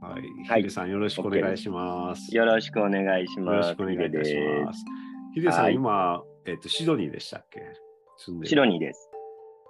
[0.00, 0.22] はい。
[0.48, 2.34] はいヒデさん、よろしくお願いします。
[2.34, 3.68] よろしくお願いしよます。
[3.68, 4.84] ろしくお願いいたしまヒす。
[5.34, 7.60] ヒデさん、はい今、えっと、シドニーでしたっけ？
[8.44, 9.10] シドニーです。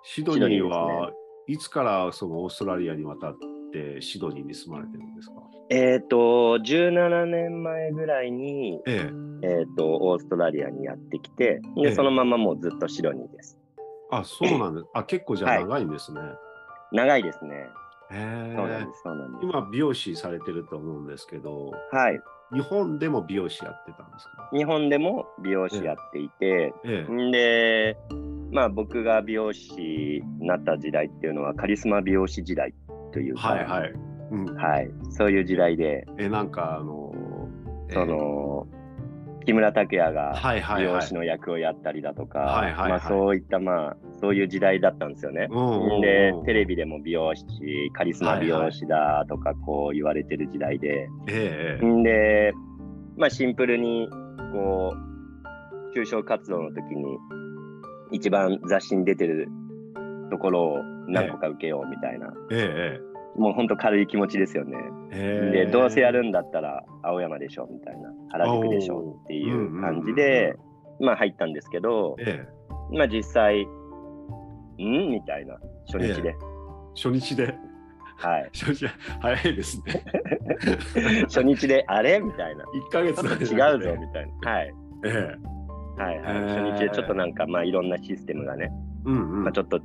[0.05, 1.13] シドニーは、
[1.47, 3.37] いつからそのオーストラリアに渡っ
[3.73, 5.35] てシドニーに住まれてるんですか？
[5.71, 6.17] えっ、と、
[6.59, 9.11] 17年前ぐらいに、え
[9.43, 9.47] え。
[9.47, 13.59] えっ、と、オーストラリアにやってきて、で、ええそのままもうずっとシドニーです。
[14.11, 14.87] あ、そうなんです。
[14.95, 16.21] あ、結構じゃあはい長いんですね。
[16.93, 17.67] 長いですね。
[18.11, 18.15] そ
[18.65, 18.95] うなんで。
[18.95, 19.45] す、そうなんです。
[19.45, 22.21] 今、美容師されてると思うんですけど、はい。
[22.53, 24.49] 日本でも美容師やってたんですか？
[24.57, 27.13] 日本でも美容師やっていて、ええ。
[27.13, 27.99] んで、
[28.51, 32.73] まあ僕が美容師になった時代っていうのはカリスマ美容師時代
[33.13, 33.93] というか、はいはい。
[34.31, 34.55] うん。
[34.57, 37.13] はいそういう時代で、え、なんか、あの、
[37.91, 38.17] ええその、
[39.49, 41.15] 木村拓哉がはいはいはい美容師。
[41.15, 45.49] の役をやったりだとか、はいはいはいまあそういったまあそういう時代だったんですよね。
[46.03, 47.47] でテレビでも美容師
[47.95, 51.87] カリスマ美容師だとかこう言われてる時代で、ええええ。
[51.87, 52.53] んで
[53.17, 54.11] まあシンプルに
[54.53, 54.95] こ
[55.95, 57.05] う就職活動の時に
[58.13, 59.49] 一番雑誌に出てる
[60.31, 63.08] ところを何個か受けようみたいな、ええ
[63.39, 64.77] もうほんと軽い気持ちですよね。
[65.13, 65.65] ええ。
[65.65, 70.57] でどうせやるんだったら青山でしょみたいな原宿でしょっていう感じで、
[71.01, 72.97] まあ入ったんですけど、ええ。
[72.97, 75.11] まあ実際、ん？
[75.11, 76.35] みたいな、初日で。
[76.95, 77.55] 初日で。
[78.17, 78.51] はい。
[78.53, 78.87] 初日
[79.21, 80.05] 早いですね。
[81.29, 82.19] 初日で、あれ？
[82.21, 82.65] みたいな。
[82.91, 84.51] 1ヶ月違うぞ、みたいな。
[84.51, 84.75] はい。
[85.05, 85.58] ええ。
[85.99, 86.43] はいはい。
[86.49, 88.71] 初日でちょっとなんか、まあいろんなシステムがね、
[89.05, 89.45] うんうん。
[89.45, 89.81] まあちょっと、ん？
[89.81, 89.85] っ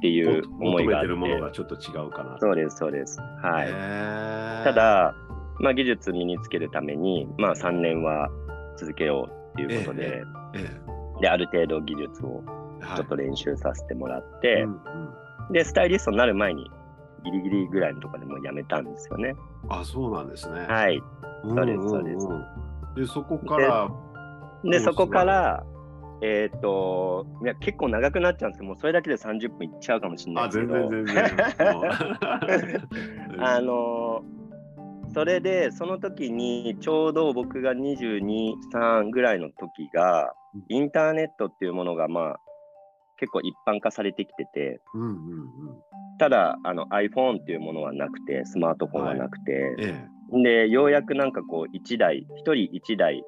[0.00, 2.36] ていう思求いがあってめてるものがちょっと違うかな。
[2.40, 3.18] そうです、そうです。
[3.20, 3.70] はい。
[4.62, 5.14] いた、だ、
[5.60, 8.28] まあ技術身につけるために、まあ3年は
[8.76, 10.22] 続けようっていうことで、
[10.54, 10.80] え
[11.20, 12.42] で、ある程度技術を
[12.80, 16.70] え、はいちょっと練習させてもらって、うんうんで、スタイリストになる前に、
[17.24, 19.34] ギリギリぐらいのところでもう辞めたんですよね。
[19.68, 20.60] あ、そうなんですね。
[20.60, 21.02] はい。
[21.44, 22.28] うんそうですそうです
[23.00, 23.88] で、そこから、
[24.64, 25.64] で、そこから、
[26.20, 31.26] えっ、といや、結構長くなっちゃうんですけど、もうそれだけで30分いっちゃうかもしれないあ、ですけど、全然全然。
[33.44, 34.38] あのー
[35.14, 42.40] それで、その時に、ちょうど僕が22、3ぐらいの時がうん、インターネットっていうものが、まあ、
[43.18, 45.18] 結構一般化されてきてて、うんうんうん。
[46.18, 50.06] ただあの iPhone っていうものはなくて、スマートフォンはなくて、え
[50.42, 53.22] で、ようやくなんかこう、1台、1人1台、え。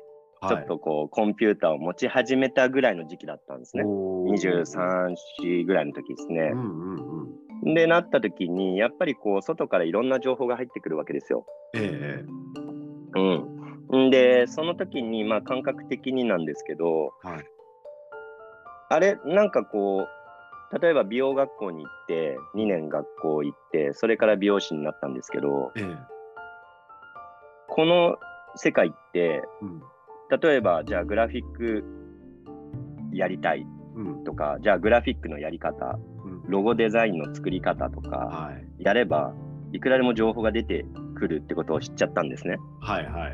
[0.48, 3.84] ちょっとこう、コンピューターを持ち始めたぐらいの時期だったんですね。
[3.84, 6.56] はい、23、4ぐらいの時ですねう。
[6.56, 7.74] んうんうん。
[7.74, 11.44] で、なった時に、やっぱりこう、外からいろんな情報が入ってくるわけですよ。
[11.74, 12.24] ええ
[13.92, 14.06] うん。
[14.06, 17.44] んで、その時に、まあ、感覚的になんですけど、はい。
[18.88, 20.06] あれ、なんかこ
[20.72, 25.96] う、例えば美容学校に行って、2年学校行って、それから美容師になったんですけど、ええ。
[27.68, 28.16] この
[28.56, 29.82] 世界って、うん。
[30.30, 31.84] 例えば、じゃあグラフィック
[33.12, 34.24] やりたいうん。
[34.24, 36.50] とか、じゃあグラフィックのやり方、うん。
[36.50, 38.82] ロゴデザインの作り方とか、はい。
[38.82, 39.34] やれば、
[39.72, 42.56] いくらでも情報が出てくるってことを知っちゃったんですね。
[42.80, 43.28] はいは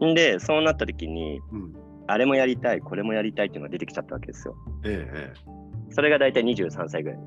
[0.00, 0.06] い。
[0.12, 1.72] んで、そうなった時に、うん。
[2.06, 4.54] あれもやりたい、これもやりたいっていうのが出てきちゃったわけですよ。
[4.84, 5.58] えええ
[5.90, 7.18] それが大体23歳ぐらい。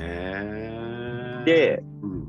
[0.00, 0.02] え。
[0.02, 1.44] へえ。
[1.44, 2.28] で、うん。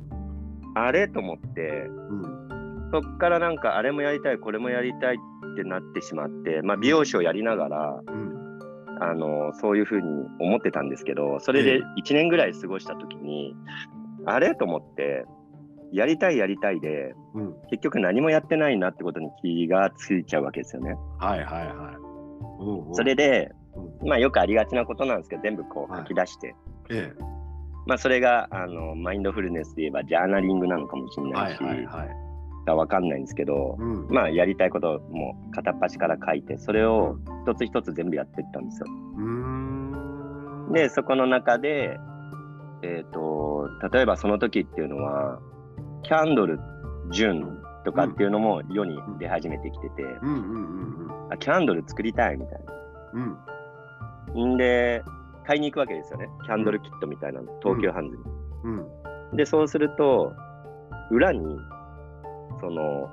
[0.76, 2.90] あれと思って、うん。
[2.92, 5.18] そっからなんかあれもやりたい、これもやりたいっ
[5.56, 8.36] てなってしまって、まあ、美容師をやりながら、うん。
[9.02, 10.08] あのそういうふうに
[10.40, 13.54] 思ってたんですけど、それでええ1年ぐらい過ごした時に、
[14.26, 14.56] あれ？
[14.56, 15.26] と思って、
[15.92, 17.56] やりたいやりたいで、うん。
[17.70, 20.96] 結局何もやってないなってことに気がついちゃうわけですよね。
[21.20, 21.96] はいはいはい。
[22.60, 26.56] うんうんそれで、うんまあよくありがちなことなんですけど、全部こうはい書き出して、
[26.90, 27.12] え
[27.86, 32.10] まあそれがあのマインドフルネスで言えばジャーナリングなのかもしれないし、はいはい。
[32.66, 34.08] がわかんないんですけど、うん。
[34.10, 38.88] まあやりたいことも片っ端から書いて、それを一つ一つ全部やっていったんですよ。
[40.74, 42.00] で、そこの中で、
[42.82, 45.40] えっ、と、例えばその時っていうのは、
[46.04, 46.60] キャンドル、
[47.12, 51.34] ジュンとかっていうのも世に出始めてきてて、うんうんうんうん。
[51.34, 52.60] あキャンドル作りたいみたい
[53.14, 53.38] うん。
[54.36, 54.54] な。
[54.54, 55.04] んで、
[55.46, 56.28] 買いに行くわけですよね。
[56.46, 58.24] キャンドルキットみたいなの、東急ハンズに。
[58.64, 59.38] うん。
[59.38, 60.34] で、そうすると、
[61.12, 61.60] 裏に、
[62.60, 63.10] その、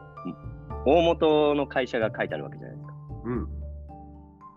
[0.85, 2.95] 大元の会社が書いてあるわけじゃないですか。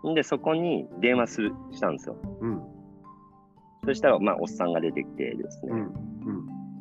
[0.03, 0.11] うん。
[0.11, 2.17] んで、そこに電話するしたんですよ。
[2.41, 2.61] うん。
[3.85, 5.79] そしたら、まあ、おっさんが出てきてですね、うん。
[5.79, 5.89] うん。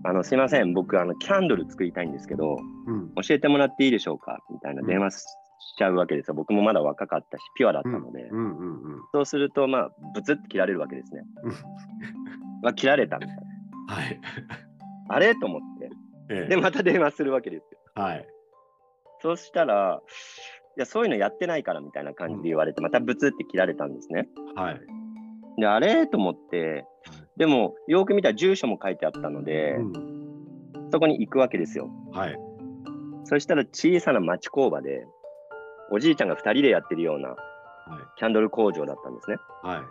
[0.05, 2.57] あの、すいません、僕、あの、キャンドル作りたいんですけど、
[2.87, 3.11] うん。
[3.23, 5.25] 教えてもらっていいでしょうかみたいな電話し
[5.77, 6.35] ちゃうわけですよ。
[6.35, 8.31] 僕もまだ若かったし、ピュアだったので。
[9.13, 11.23] そうすると、まあ、ブツって切られるわけですね。
[11.43, 11.53] うん
[12.63, 13.95] まあ、切られたみたいな。
[13.95, 14.21] はい。
[15.09, 15.35] あれ？
[15.35, 15.91] と思って。
[16.31, 17.79] ええで、また電話するわけですよ。
[17.95, 18.27] はい。
[19.23, 20.01] そうしたら、
[20.77, 24.29] いや、そういうのやってないからみたいな感じで言われて、またブツって切られたんですね。
[24.57, 24.81] はい。
[25.59, 26.07] で、あれ？
[26.07, 26.85] と思って、
[27.37, 29.93] でも、よく見たら住所も書いてあったので、うん
[30.93, 31.89] そこに行くわけですよ。
[32.13, 32.37] はい。
[33.25, 35.05] そしたら小さな町工場で、
[35.91, 37.39] おじいちゃんが2人でやってるようなはい。
[38.17, 39.39] キャンドル工場だったんですね。
[39.63, 39.83] は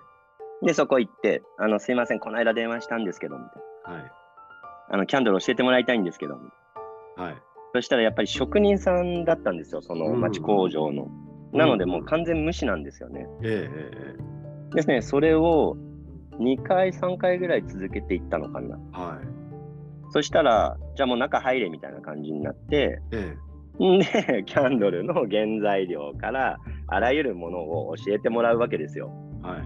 [0.61, 0.65] い。
[0.65, 3.43] で、そこ行って、あの、すいません、この間電話したんですけど、み
[3.85, 4.03] たいはい。
[4.03, 4.11] な。
[4.91, 6.35] あの、キャンドル教えてもらいたいんですけど、
[7.17, 7.35] はい。
[7.73, 11.07] そしたらやっぱり職人さんだったんですよ、その町工場の。
[11.53, 13.27] なので、もう完全無視なんですよね。
[14.75, 15.75] ですね、それを
[16.39, 18.77] 2回、3回ぐらい続けていったのかな。
[18.91, 19.25] はい。
[20.11, 23.35] そしたら、じゃあもう中入れみたいな感じになって、え
[23.83, 29.11] んで、キャンドルの原材料からあらゆるものを教えてもらうわけですよ。
[29.43, 29.57] えは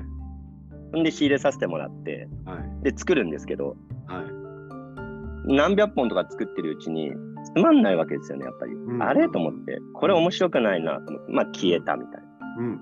[0.96, 1.00] い。
[1.02, 2.84] んで、仕入れさせてもらって、はい。
[2.84, 3.76] で、作るんですけど、
[4.08, 5.54] はい。
[5.54, 7.12] 何百本とか作ってるうちに、
[7.56, 8.74] つまんないわけですよね、やっぱり。
[8.74, 9.28] んあれ？
[9.30, 12.28] と思って、これ面白くないなと思って、まあ消えたみたいな。
[12.60, 12.82] うん。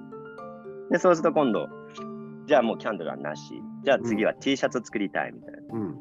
[0.92, 1.68] で、そうすると今度、
[2.48, 3.62] じゃあもうキャンドルはなし。
[3.84, 5.80] じゃあ次は T シャツ作りたいみたいな。
[5.80, 5.92] うん。
[5.92, 5.96] っ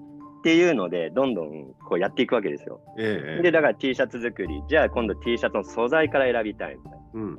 [0.45, 2.81] ていうので、どんどんこうやっていくわけですよ。
[2.99, 7.37] えええで、だから T シャツ作り、じゃあ今度 T シャツの素材から選びたいみたいうん。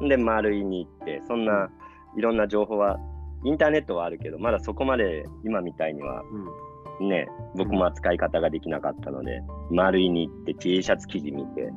[0.00, 0.08] な。
[0.08, 1.68] で、丸いに行って、そんな
[2.16, 2.98] いろんな情報は、
[3.44, 6.46] インターネットはあるけど、まだそこまで今みたいにはうん。
[7.00, 9.40] ね、僕も扱い方ができなかったので、
[9.70, 11.70] 丸いに行って T シャツ生地見て、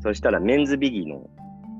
[0.00, 1.28] そしたらメンズビギの、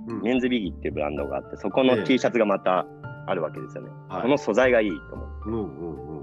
[0.09, 0.23] うん。
[0.23, 2.87] メンズビギっていうブランドがあって、そこのええ T シャツがまた
[3.27, 3.91] あるわけですよね。
[4.09, 5.61] はいこの素材がいいと思うんうん
[6.09, 6.19] うん。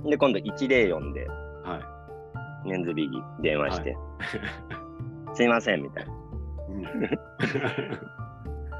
[0.00, 0.10] って。
[0.10, 1.80] で、今度104では
[2.64, 2.68] い。
[2.68, 3.96] メンズビギ電話して、
[5.34, 6.12] すいませんみたいな。
[6.68, 6.84] うん。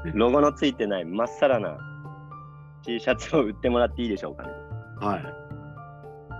[0.13, 1.77] ロゴのついてないまっさらな
[2.83, 4.49] T シャツを売ってもらっていいでしょうかね。
[4.99, 5.23] はい。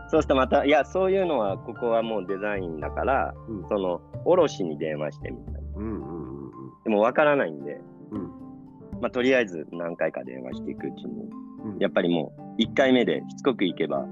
[0.09, 5.59] そうするとまた、いや、そういうのは、ここはもうデザインだから、うんその、卸に電話してみたいな。
[5.75, 6.51] うんうんうんうん。
[6.83, 7.79] でも分からないんで、
[8.11, 8.21] うん。
[9.01, 11.29] まあ、とりあえず何回か電話していくうちに、
[11.63, 14.05] うんやっぱりもう1回目でしつこくいけば、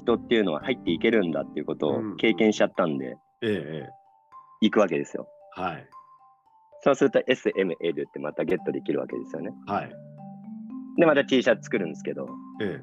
[0.00, 3.88] 人っていうのは入っていけるんだっていうことをうん経験しちゃったんで、ええええ。
[4.62, 5.28] 行くわけですよ。
[5.52, 5.86] はい。
[6.80, 9.52] そうすると SML ってまたゲットできるわけですよね。
[9.66, 9.92] はい。
[10.98, 12.28] で、また T シャツ作るんですけど、
[12.60, 12.80] え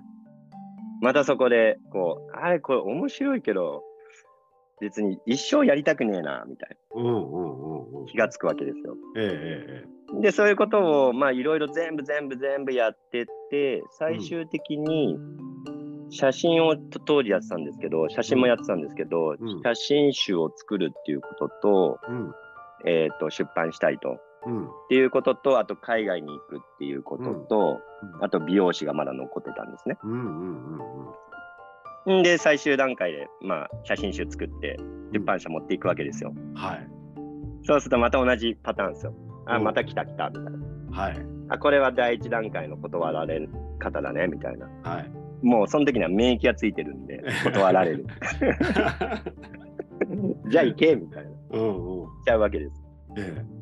[1.01, 3.83] またそこで、こう、あれ、これ面白いけど、
[4.79, 8.17] 別に一生やりたくねえな、みたいな気。
[8.17, 8.95] がつくわけですよ。
[9.17, 9.85] ええ
[10.17, 15.17] えで、そういうことを、まあ、いろいろ全部全部全部やってって、最終的に、
[16.09, 21.99] 写真をと当時やってたんですけど、写真もやってたんですけど、うん写真集を作るっていうことと。
[22.85, 24.17] えっ、と、出版したいと。
[24.45, 24.65] うん。
[24.65, 27.79] っていうことと、あと海外に行くっていうことと、
[28.21, 29.97] あと美容師がまだ残ってたんですね。
[30.03, 30.79] うんうんうん
[32.07, 32.19] うん。
[32.21, 34.77] んで、最終段階で、まあ、写真集作って、
[35.13, 36.33] 出版社持っていくわけですよ。
[36.55, 36.87] はい。
[37.63, 39.13] そうするとまた同じパターンですよ。
[39.45, 40.51] あ、うんまた来た来た、みたいな。
[40.91, 41.17] はい。
[41.49, 44.67] あ、これは第一段階の断られる方だね、みたいな。
[44.89, 45.11] はい。
[45.43, 48.05] もうその時には免疫がついてるんで、 断られる。
[50.49, 51.29] じゃあ行け、みたいな。
[51.51, 52.07] うんうん。
[52.21, 52.81] しちゃうわけです。
[53.17, 53.60] ええ。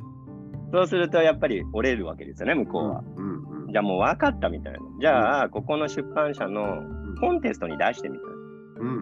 [0.71, 3.03] そうするとやっぱり折れるわけですよね、向こうは。
[3.15, 3.71] うんうん。
[3.71, 4.79] じゃあもう分かったみたいな。
[4.99, 6.83] じゃあ、ここの出版社の
[7.19, 8.27] コンテストに出してみたい
[8.81, 9.01] うん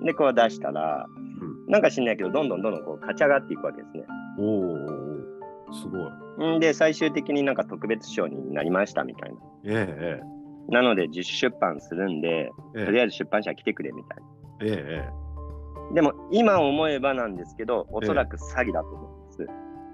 [0.00, 0.06] な。
[0.06, 1.06] で、こう出したら、
[1.40, 1.72] うん。
[1.72, 4.04] なんか知んないけど、どんどんどんどんこう勝ち上がっていくわけですね。
[4.38, 4.42] お
[4.74, 5.72] お。
[5.72, 5.98] すご
[6.44, 6.56] い。
[6.56, 9.36] んで、最終的になんか特別賞になりましたみたいな。
[9.64, 12.84] ええなので、自主出版するんで、ええ。
[12.84, 14.76] とりあえず出版社来てくれみたいな。
[14.76, 19.42] えええでも、今思えばなんですけど、おそらく詐欺だと思うんです。
[19.42, 19.46] え。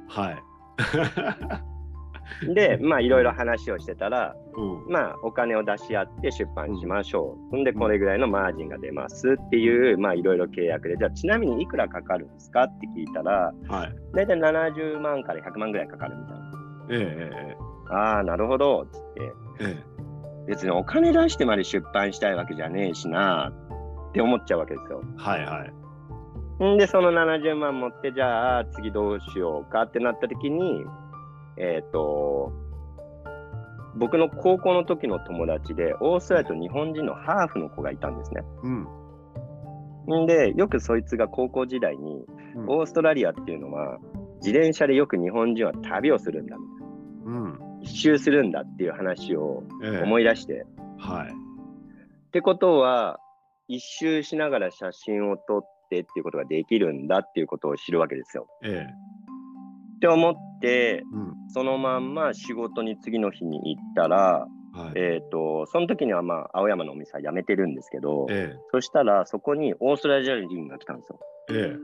[0.09, 0.43] はい。
[2.55, 4.93] で、まあ、いろいろ話をしてたら、うん。
[4.93, 7.51] まあ、お金を出し合って出版しましょう。
[7.51, 13.95] ほんで、これぐらいのマージンが出ますっていう、まあ、いろいろ契約で、じゃあ、ちなみにいくらかかるんですかって聞いたら、はい。
[14.15, 16.47] だいたい70万から100万ぐらいかかるみたいな。
[16.91, 17.57] ええ
[17.89, 19.23] ああ、なるほど、つって。
[19.23, 19.77] ええ。
[19.93, 19.97] え
[20.47, 23.53] 別にお金出してまで出版したいわけじゃねえしな
[24.11, 25.03] って思っちゃうわけですよ。
[25.05, 25.07] え。
[25.17, 25.73] はいはい。
[26.65, 30.85] んで、その70万持って、じゃあ次どうしようかってなった時に、
[31.59, 32.53] えっ、と、
[33.97, 38.43] 僕の高校の時の友達で、オーストラリアと日本人のハーフの子がいたんですね。
[38.63, 40.25] うん。
[40.25, 42.25] んで、よくそいつが高校時代に、
[42.57, 43.99] うんオーストラリアっていうのは、
[44.37, 47.41] 自転車でよく日本人は旅をするんだみたいな。
[47.41, 47.59] うん。
[47.83, 50.03] 一周するんだっていう話をええ。
[50.03, 50.65] 思い出して、
[50.99, 51.29] はい。
[51.29, 53.21] ってことは、
[53.69, 58.47] 一周しながら写真を撮ってっていうことができるんだっていうことを知るわけですよ。
[58.65, 59.07] ええ。
[59.97, 61.35] って思って、うん。
[61.49, 64.93] そのまんま仕事に次の日に行ったら、はい。
[64.97, 71.21] えっ、と、その時にはまあ、青山のお店は辞めてるんですけど、えそしたらそこにオーストラリア人が来たんですよ。
[71.51, 71.55] え。
[71.75, 71.77] え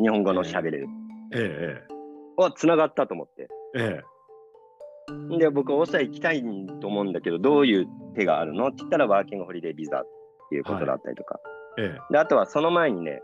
[0.00, 0.86] 日本語の喋れる。
[1.34, 1.84] え。
[1.90, 1.94] え
[2.36, 3.48] わ、繋がったと思って。
[3.76, 4.00] え。
[5.34, 6.42] えで、僕、オーストラリア行きたい
[6.80, 10.06] と思うんだけど、どういう手があるのって言ったら、ワーキングホリデービザっ
[10.50, 11.40] ていうことだったりとか。
[11.78, 11.96] え。
[11.96, 13.22] えで、あとはその前にね、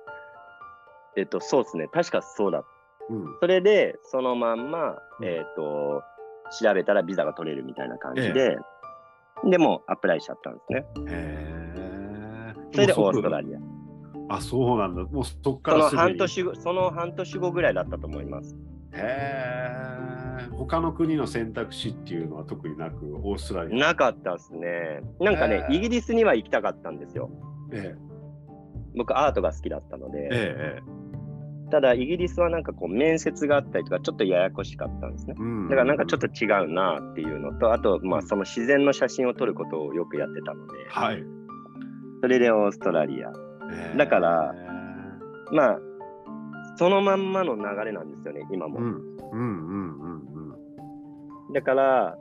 [1.16, 2.64] えっと、そうですね、確かそうだ。
[3.10, 3.12] え。
[3.12, 3.36] うん。
[3.40, 6.02] それで、そのまんま、うんえっと、
[6.60, 8.56] 調べたらビザが取れるみたいな感じで、
[9.44, 10.86] でもうアプライしちゃったんですね。
[11.10, 12.54] へえ。
[12.72, 13.58] それでオーストリラリア。
[14.30, 14.36] ア。
[14.36, 15.02] あ、そうなんだ。
[15.04, 18.56] もうそっかそのらすぐに半年後、その半年後ぐらいだったと思います。
[18.92, 19.84] へえ。
[20.52, 23.88] 他の国の選択肢っていうのは特になく、オーストラリア。
[23.88, 25.02] なかったですね。
[25.20, 27.30] なんかね、イギリスには行きたかったんですよ。
[27.72, 27.94] え
[28.96, 30.12] 僕、アートが好きだったのえ。
[30.12, 31.70] で、ええ。
[31.70, 35.34] ただ、イギリスはなんかこう、面接があったりとか、ちょっとややこしかったんですね。
[35.38, 41.24] うんだからなんかちょっと違うなっていうのと、あと、まあ、その自然の写真を撮ることをよくやってたので、はい。
[42.20, 43.28] それでオーストラリア。
[43.28, 43.32] へ
[43.94, 44.54] えだから、
[45.52, 45.78] まあ、
[46.76, 48.78] そのまんまの流れなんですよね、今も。
[48.78, 48.84] うん。
[49.32, 50.54] うんうんうんうん
[51.52, 52.16] だから、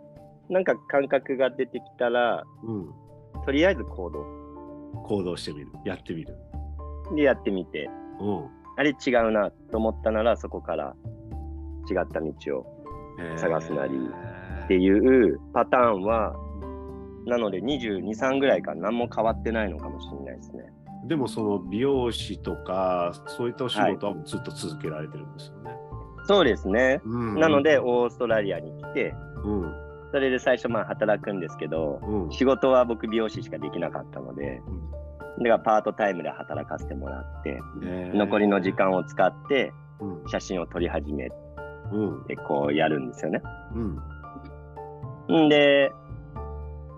[0.50, 2.90] なんか感覚が出てきたら、うん。
[3.46, 4.26] とりあえず行動
[5.04, 5.68] 行動してみる。
[5.86, 6.36] やってみる。
[7.16, 8.48] でやってみて、うん。
[8.76, 10.96] あれ違うなと思ったなら、そこから
[11.90, 12.66] 違った道を
[13.38, 13.94] 探すなり
[14.66, 16.34] っていうパターンは、
[17.26, 20.64] なので22、3ぐらいから何も変わってないのかもしれないですね。
[21.06, 25.72] でもその美容師とかそういったお仕事はずっと続けられてるんですよね。
[26.26, 27.02] そうですね。
[27.04, 29.74] うんなので、オーストラリアに来て、うん
[30.12, 34.62] それで最初まあ働くんですけど、うん仕事は僕美容師しかできなかったので、
[35.40, 40.30] だからパートタイムで働かせてもらって、残りの時間を使ってうん。
[40.30, 41.30] 写真を撮り始め
[41.92, 42.26] うん。
[42.26, 43.42] てこうやるんですよね。
[45.30, 45.46] うん。
[45.46, 45.92] んで、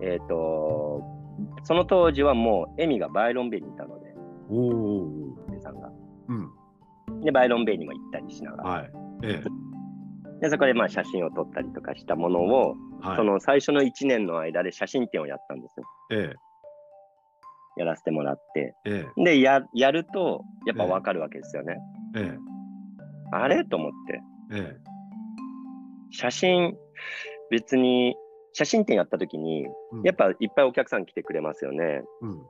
[0.02, 1.04] えっ、と、
[1.64, 4.14] その当時はもうエミがバイロンベイにいたので、
[4.50, 5.92] おおさんが。
[6.30, 7.22] うん。
[7.22, 8.70] で、バイロンベイにも行ったりしながら。
[8.70, 8.92] はい。
[9.24, 9.44] え
[10.42, 13.18] で、そこでまあ写真を撮ったりとかしたものを、えはい。
[13.18, 15.86] その最初の1年の間で写真展をやったんですよ。
[16.12, 16.34] え
[17.78, 18.76] やらせてもらって。
[18.86, 21.78] ええで、ややると、やっぱわかるわけですよね。
[22.16, 22.38] ええ
[23.32, 23.66] あれ？
[23.66, 24.22] と思って。
[24.54, 24.78] ええ
[26.12, 26.78] 写真、
[27.52, 28.16] 別に、
[28.54, 32.04] 写真展やった時に、うんやっぱいっぱいお客さん来てくれますよね。
[32.22, 32.42] うん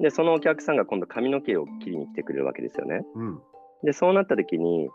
[0.00, 3.02] で、そのお客さんが今度髪の毛を切りに来てくれるわけですよね。
[3.14, 3.42] うん
[3.84, 4.88] で、そうなった時に、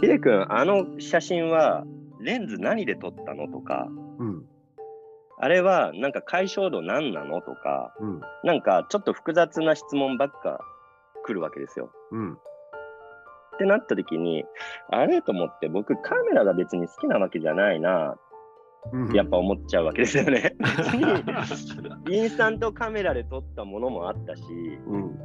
[0.00, 1.84] ヒデ君、あの写真は
[2.20, 3.48] レンズ何で撮ったの？
[3.48, 4.46] とか、うん
[5.38, 10.60] あれはなんか解消度何なのとか、うんなんかちょっと複雑な質問ばっか
[11.24, 11.90] 来るわけですよ。
[12.12, 12.38] うん
[13.54, 14.44] ってなった時に、
[14.90, 18.16] あれと思って、僕カメラが別に好きなわけじゃないな、
[18.92, 20.56] うんやっぱ思っちゃうわけですよね。
[22.10, 24.42] インスタントカメラで撮ったものもあったし、
[24.86, 25.18] うん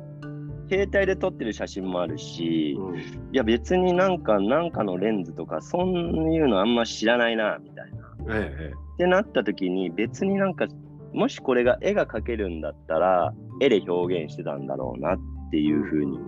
[0.70, 3.02] 携帯で撮ってる写真もあるし、うんい
[3.34, 7.99] や別になんか、なんかのレンズとか、そういうのあんま知らないな、みたいな。
[8.30, 8.74] ええ。
[8.74, 10.68] ってなった時に、別になんか、
[11.14, 15.20] もしこれが絵が描けるんだったら、絵で表現してたんだろうなっ
[15.52, 16.20] ていうふうに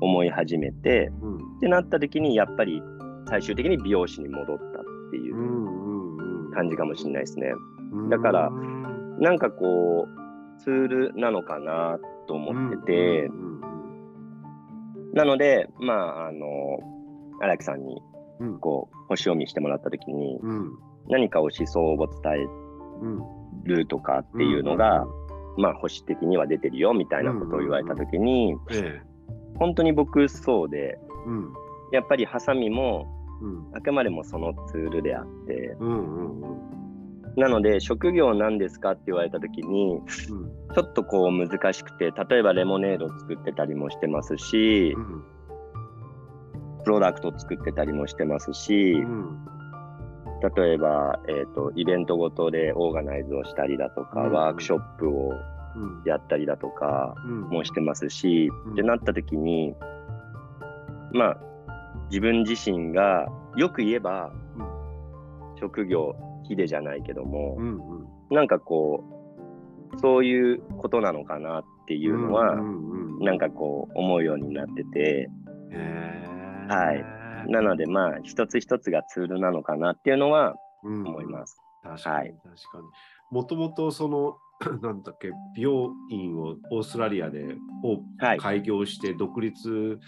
[0.00, 1.36] 思い始めて、うん。
[1.36, 2.82] ってなった時に、やっぱり
[3.28, 7.52] 最終的に美容師に戻ったっていう感じかもしれないですね。
[7.92, 8.08] うん。
[8.08, 8.72] だからうん
[9.18, 13.60] なんかこう、ツールなのかなと思ってて、うん。
[15.12, 16.78] なので、まあ、あの、
[17.40, 18.02] 荒木さんに
[18.40, 18.58] うん。
[18.58, 20.72] こう、星読みしてもらった時に、うん
[21.08, 22.36] 何かを思想を伝え
[23.02, 25.06] うんるとかっていうのが、
[25.56, 29.02] まあ、星的には出てるよみたいなことを言われた時に、ええ。
[29.58, 31.52] 本当に僕そうで、うん。
[31.92, 33.06] やっぱりハサミも
[33.40, 33.76] うん。
[33.76, 37.36] あくまでもそのツールであって、うんうんうん。
[37.36, 40.02] なので職業なんですかって言われた時に、うん。
[40.74, 45.24] ちょっとこう難しくて、例えばレモネード作ってたりもしてますしう、ん。
[46.84, 49.46] プロダクト作ってたりもしてますし、うん
[50.42, 54.32] 例えば、えっ、と、イベントごとでオーガナイズをしたりだとか、うん。
[54.32, 55.32] ワークショップを
[55.74, 56.02] うん。
[56.04, 57.40] やったりだとかうん。
[57.48, 58.72] もしてますし、うん。
[58.72, 59.74] ってなった時に、
[61.12, 61.38] まあ、
[62.10, 64.32] 自分自身が、よく言えば、
[65.60, 66.16] 職業、
[66.48, 68.06] ヒデじゃないけども、うんうん。
[68.30, 69.04] なんかこ
[69.94, 75.30] う、そういうことなのかなっていうのは、んなんかこう、思うようになってて、
[76.68, 81.06] はいなのでまあ、一つ一つがツールなのかなっていうのはうん。
[81.06, 81.56] 思います。
[81.82, 82.28] 確かに、はい。
[82.28, 82.84] 確かに。
[83.30, 84.36] もともとその、
[84.82, 87.56] なんだっけ、美容院をオーストラリアで
[88.38, 89.98] 開業して独立、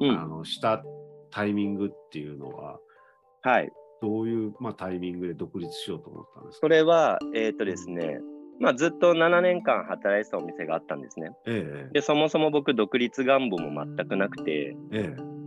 [0.00, 0.10] うん。
[0.10, 0.82] あのした
[1.30, 2.78] タイミングっていうのは、
[3.42, 3.70] はい。
[4.00, 6.60] どういう、まあ、タイミングで独立しようと思ったんですか？
[6.62, 8.20] それは、えっ、とですね、
[8.60, 11.30] まあ、ずっと7年間働いてたお店があったんですね。
[11.46, 11.92] ええ。
[11.92, 15.37] で、そもそも僕、独立願望も全くなくて、ええ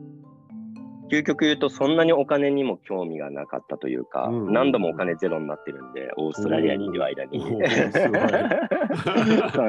[1.12, 7.42] 究極言うと、そんなにお金にも興味がなかったというか、うんうん何度もお金ゼロになってるんで、オーストラリアにいる間に。
[7.44, 7.52] そう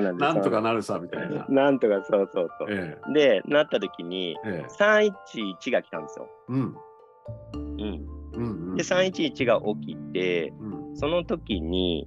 [0.03, 1.47] なんですなんとかなるさみたいな。
[1.49, 2.69] なんとか、そうそうそう。
[2.71, 6.29] えで、なった時に、えええ311が来たんですよ。
[6.49, 6.77] うん
[7.55, 8.07] うん。
[8.35, 12.07] うんうんで、311が起きて、うんその時に、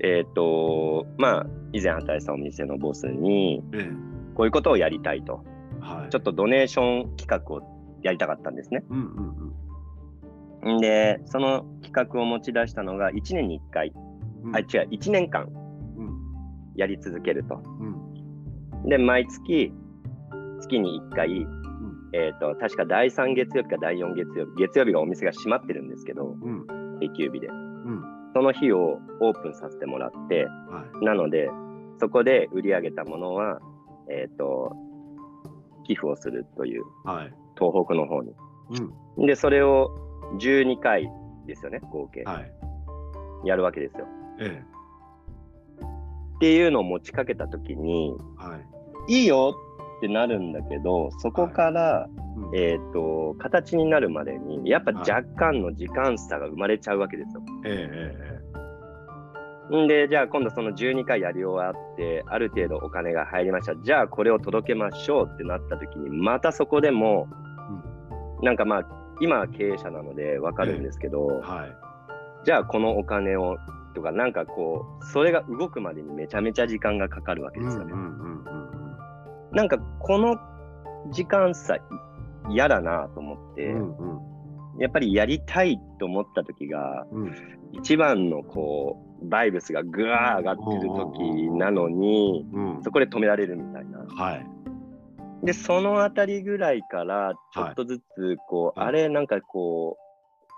[0.00, 3.90] えっ、と、まあ、以前働いてたお店のボスに、え
[4.34, 5.42] こういうことをやりたいと。
[5.46, 5.52] え
[5.82, 8.84] はいちょっとドネーション企画をやりたかったんですね。
[8.90, 8.98] うん
[10.64, 10.80] うんん。
[10.80, 13.92] で、その企画を持ち出したのが1年に1回、
[14.44, 14.56] うん。
[14.56, 15.48] あ、違う、1年間
[15.96, 16.18] うん。
[16.76, 17.60] やり続けると。
[17.80, 18.88] うん。
[18.88, 19.72] で、毎月、
[20.60, 21.48] 月に1回、うん。
[22.12, 26.66] えっ、と、確か第3月曜日か第4月曜日、月曜日がお店が閉まってるんですけど、うん。
[27.00, 27.48] 定休日で。
[27.48, 28.02] うん。
[28.34, 31.04] その日をオープンさせてもらって、はい。
[31.04, 31.50] なので、
[31.98, 33.60] そこで売り上げたものは、
[34.08, 34.74] えっ、と、
[35.84, 38.34] 寄付をするという、はい東北の方に。
[39.18, 39.90] うんで、それを
[40.40, 41.10] 12回
[41.46, 42.22] ですよね、合計。
[42.22, 42.52] はい
[43.44, 44.06] やるわけですよ。
[44.38, 44.62] え
[46.36, 48.72] っていうのを持ちかけたときに、えはい
[49.08, 49.56] いいよ
[49.98, 57.42] ってなるんだけど、そこから、うんえっ、と、形になるまでに、やっぱ若干の時間差が生まれちゃうわけですよ。
[57.64, 57.90] え
[59.72, 63.74] えで、じゃあ今度その12回やり終わって、ある程度お金が入りました。
[63.76, 67.28] じゃあこれを届けましょうってなった時に、またそこでも、
[68.42, 68.86] なんかまあ、
[69.20, 71.76] 今は経営者なのでわかるんですけど、えはい。
[72.44, 73.56] じゃあこのお金を
[73.94, 77.92] とか、なんかこう、それが動くまでにめちゃめちゃ時間がかかるわけですよね。
[79.52, 80.38] なんかこの
[81.12, 81.76] 時間差
[82.48, 84.78] 嫌だなと思って、うんうん。
[84.78, 87.32] やっぱりやりたいと思った時が、うん。
[87.72, 92.82] 一番のこう、バイブスがぐわー上がってる時なのに、うん。
[92.82, 93.98] そこで止められるみたいな。
[93.98, 94.51] はい
[95.42, 98.88] で、そのあたりぐらいから、ちょっとずつ、こう、はい。
[98.88, 99.96] あれ、なんかこ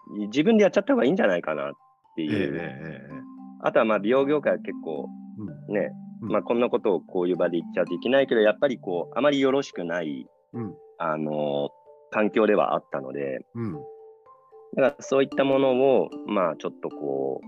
[0.08, 1.72] う、自分でやっちゃった方がいいんじゃないかなっ
[2.16, 2.56] てええいう。
[2.56, 3.20] ええ
[3.62, 5.74] あとは、まあ、美容業界は結構、うん。
[5.74, 6.28] ね、うん。
[6.28, 10.74] まあ、こんなことをこういう場で言っちゃうといけないけど、やっぱりこう、あまりよろしくない、うん。
[10.98, 11.70] あの
[12.10, 13.72] 環境ではあったので、うん。
[13.72, 17.46] だからそういったものを、まあ、ちょっとこう、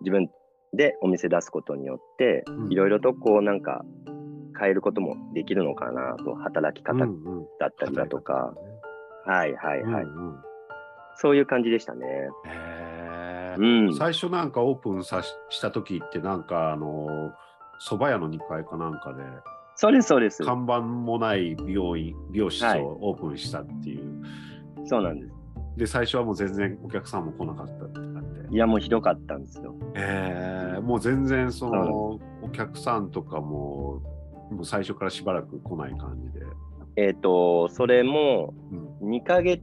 [0.00, 0.28] 自分
[0.74, 2.72] でお店出すことによってう、ん。
[2.72, 3.84] いろいろとこう、なんか、
[4.58, 7.46] 変えることもできるのかなと、働き方うんうん。
[7.58, 8.54] だったりだとか、
[9.24, 10.36] はいはいはい、うんうん。
[11.16, 12.06] そういう感じでしたね。
[12.46, 13.94] へえうん。
[13.94, 17.32] 最初なんかオープンさしした時ってなんかあの
[17.80, 19.22] 蕎麦屋の2階かなんかで。
[19.74, 20.42] そうです、そうです。
[20.44, 22.80] 看板もない美容院美容室はい。
[22.80, 24.22] をオープンしたっていう、
[24.84, 25.42] そうなんです。
[25.76, 29.74] で最初はもう全然お客さんも来なかったってなっていや、もうひどかったんですよ。
[29.94, 34.02] えー、もう全然そのお客さんとかも
[34.52, 36.46] もう最初からしばらく来ない感じで、
[36.96, 38.54] えっ、と、それも
[39.00, 39.10] うん。
[39.10, 39.62] 2ヶ月、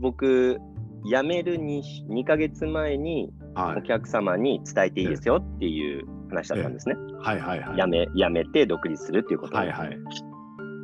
[0.00, 0.58] 僕、
[1.04, 6.96] 辞める 2, 2ヶ月前にはい、お客様に伝えていいですよっていう話だったんですね。
[7.20, 7.76] はいはいはい。
[7.76, 9.98] 辞め辞めて独立するっていうこと、はいはい。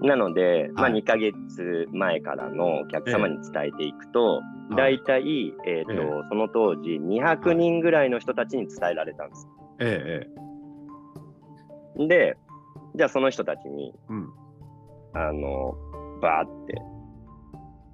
[0.03, 1.01] なので、まあ、はい。
[1.01, 4.77] 2ヶ月前からのお客様に伝えていくと、ええ。
[4.77, 5.99] 大体、えーとええ。
[6.29, 9.49] その当時200人ぐらいの人たちに伝えられたんです。
[9.81, 10.27] え
[11.97, 12.07] ええ。
[12.07, 12.37] で、
[12.99, 14.29] じゃあその人たちに、うん。
[15.15, 15.75] あの、
[16.21, 16.75] バーって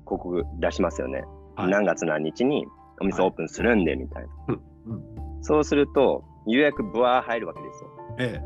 [0.04, 1.24] 広告出しますよね。
[1.56, 1.70] はい。
[1.70, 2.66] 何月何日に
[3.02, 4.28] お店オープンするんで、みたいな。
[4.48, 4.52] う
[4.94, 5.42] ん。
[5.42, 7.90] そうすると、予約ブワー入るわけですよ。
[8.18, 8.42] え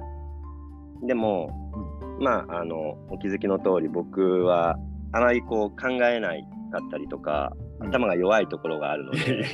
[1.05, 1.07] え。
[1.07, 1.73] でも、
[2.21, 4.77] まあ、あの、お気づきの通り、僕は
[5.13, 7.89] あまりこう考えないかったりとか、うん。
[7.89, 9.49] 頭が弱いところがあるので、やいや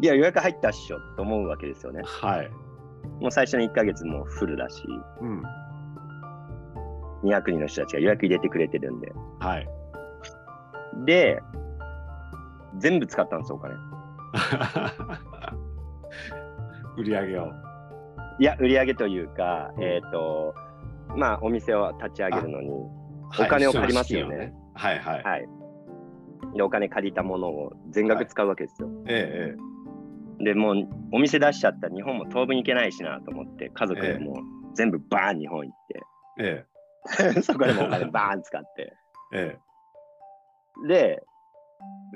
[0.00, 2.00] いや、予約入ったっしょと思うわけですよね。
[2.06, 2.50] はい、
[3.20, 4.82] もう最初の1ヶ月もフルだし、
[5.20, 5.42] うん、
[7.22, 9.12] 200人の人たちが予約入れてくれてるんで。
[9.40, 9.68] はい。
[11.04, 11.42] で、
[12.78, 13.74] 全部使ったんですよ、お金。
[16.96, 17.52] 売り上げを。
[18.38, 19.82] いや、売り上げというか、うん。
[19.82, 20.54] えっ、と、
[21.16, 22.80] まあ、お店を立ち上げるのに、はい
[23.40, 24.36] お金を借りますよね。
[24.36, 25.48] 必要な資金をはいはい、はい。
[26.54, 28.90] で、お金借りたものを全額使うわけですよ。
[29.06, 29.62] ええ
[30.44, 34.36] で、もう、お店出しちゃったら日本も当分行けないしなと思って、家族でもう
[34.74, 35.76] 全部バーン日本行っ
[36.38, 36.64] ええ。
[36.64, 36.66] て、
[37.42, 38.94] そこでもお金バーン使って。
[39.34, 39.58] え
[40.84, 41.22] えで、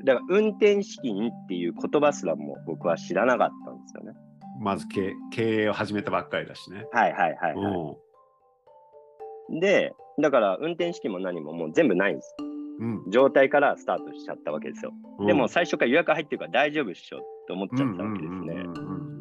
[0.05, 4.12] だから運転資金っていう言葉すらも僕は知らなかったんですよね。
[4.61, 6.87] えまず経経営を始めたばっかりだしね。
[6.92, 12.37] はいはいはい、はいうんで、だから運転資金も何ももう全部ないんです。
[12.81, 13.11] うん。
[13.11, 14.92] 状態からスタートしちゃったわけですよ。
[15.18, 18.55] うんでも、最初から予約入ってるから大丈夫っしょって思っちゃったわけですね。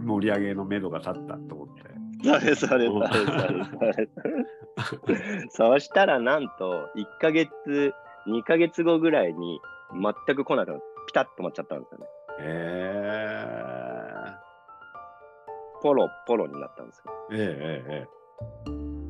[0.03, 1.83] 盛り上げの目処が立ったと思って。
[2.23, 2.93] そうです、そうです、
[5.49, 7.93] そうしたら、なんと、1ヶ月、
[8.27, 9.59] 2ヶ月後ぐらいに、
[9.93, 12.05] 全く来なくなって、ピタッと止まっちゃったんですよね。
[12.39, 13.75] へ
[15.81, 17.13] ポロポロになったんですよ。
[17.31, 17.35] え。
[17.35, 18.25] えええ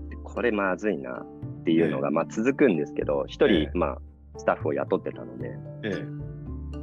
[0.09, 3.97] でこれまずいなっていうのが、まあ、続くんですけど、一人、ええまあ、
[4.37, 5.47] スタッフを雇ってたので、
[5.83, 5.89] え。
[5.89, 6.05] え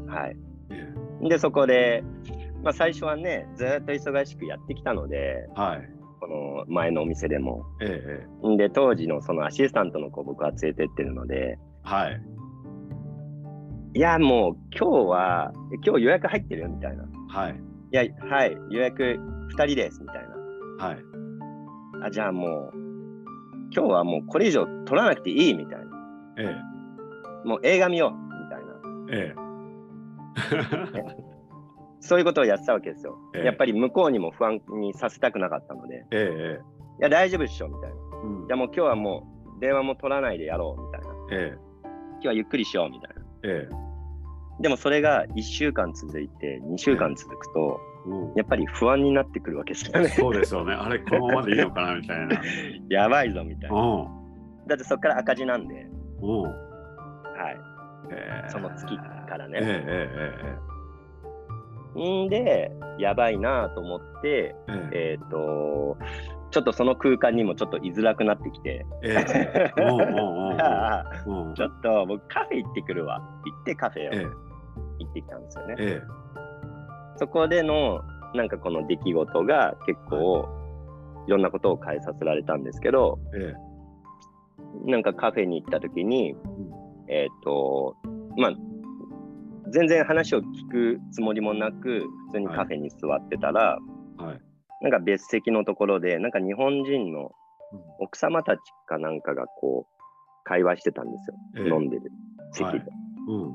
[0.08, 0.11] え。
[0.11, 0.37] はい。
[0.70, 2.02] えで、そこで、
[2.62, 5.61] まあ、最初はね、ずーっと忙しくやってきたので、え。
[5.61, 6.01] はい。
[6.22, 7.66] この前のお店でも。
[7.80, 8.00] え
[8.44, 8.56] え。
[8.56, 12.22] で、当時のそのアシスタントの子僕は連れてってるので、はい。
[13.94, 15.52] いや、もう今日は、
[15.85, 17.02] 今日予約入ってるよみたいな。
[17.02, 17.61] いはい。
[17.90, 20.16] や、はい、予約2人ですみたい
[20.78, 21.98] はい。
[21.98, 22.06] な。
[22.06, 22.76] あ、じゃあもう、
[23.74, 25.87] 今日はもうこれ以上取らなくていいみたいな。
[26.38, 26.56] え
[27.44, 28.74] もう映画見ようみたいな。
[29.11, 29.35] え。
[29.35, 31.22] ええ。
[32.02, 33.16] そういうことをやってたわけですよ。
[33.34, 36.60] ええやっぱり向こうにも不安にさせたくなかったので、ええ。
[37.00, 37.96] いや、大丈夫っしょみたいな。
[38.24, 41.08] うんじゃあもう今日はもう電話も取らないでやろうみたいな。
[41.32, 41.56] え
[42.14, 43.22] 今日はゆっくりしようみたいな。
[43.44, 43.68] え。
[43.70, 48.10] えでもそれが1週間続いて、2週間続くと、え。
[48.10, 50.08] うんやっぱり不安になってくるわけですよね。
[50.08, 50.74] そうですよね。
[50.74, 52.42] あれ、このままでいいのかなみたいな。
[52.90, 53.76] やばいぞみたいな。
[53.80, 54.66] うん。
[54.66, 55.86] だってそこから赤字なんで、
[56.20, 56.42] うん。
[56.42, 57.72] はい。
[58.10, 58.96] ええその月
[59.28, 60.10] からねええ
[60.48, 60.71] え
[61.98, 64.72] んで、やばいなと思って、ええ。
[64.72, 65.96] えええっ、と、
[66.50, 73.20] ちょっとその空間にもちょっと居づらくなってきて、えちょっと僕カフェ行ってくるわ。
[73.44, 74.24] 行ってカフェをええ。
[74.98, 75.74] 行ってきたんですよね。
[75.78, 76.02] え
[77.16, 78.02] そこでの
[78.35, 80.48] なんかこの出来事が結構
[81.26, 81.31] い。
[81.31, 83.55] ろんなことを変えさせられたんですけど、え
[84.87, 84.90] え。
[84.90, 86.37] なんかカフェに行った時に、ん。
[87.09, 87.96] えっ、と、
[88.37, 88.52] まあ、
[89.72, 93.78] 全然話を聞くつもりもなく、普通にカフェに座ってたら、
[94.20, 94.22] え。
[94.22, 94.40] はい。
[94.82, 97.30] なんか別席のところで、なんか日本人の
[97.72, 100.02] うん奥様たちかなんかがこう、
[100.44, 101.35] 会話してたんですよ。
[101.56, 102.12] ええ飲んでる
[102.52, 102.70] 席で。
[102.70, 102.82] はい
[103.28, 103.54] うん。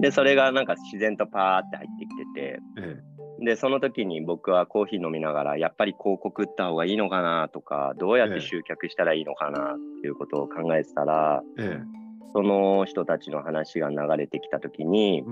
[0.00, 3.00] で、それがなんか自然とパーって入ってきてて、え
[3.40, 11.80] で、その時に僕はコーヒー飲みながら、やっぱり広告打った方がいいのかなとか、どうやって集客したらいいのかなっていうことを考えてたら、え。
[11.80, 11.98] え
[12.32, 15.22] その人たちの話が流れてきた時にえ。、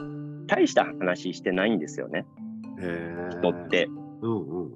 [0.00, 0.46] うん。
[0.46, 2.26] 大した話してないんですよね、
[2.80, 3.36] ええ。
[3.38, 3.86] 人って。
[4.22, 4.74] うんうん。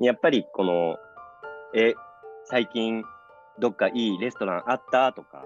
[0.00, 0.96] やっぱりこの、
[1.74, 1.94] え、
[2.44, 3.04] 最近
[3.58, 5.12] どっかいいレストランあった？
[5.12, 5.44] とか、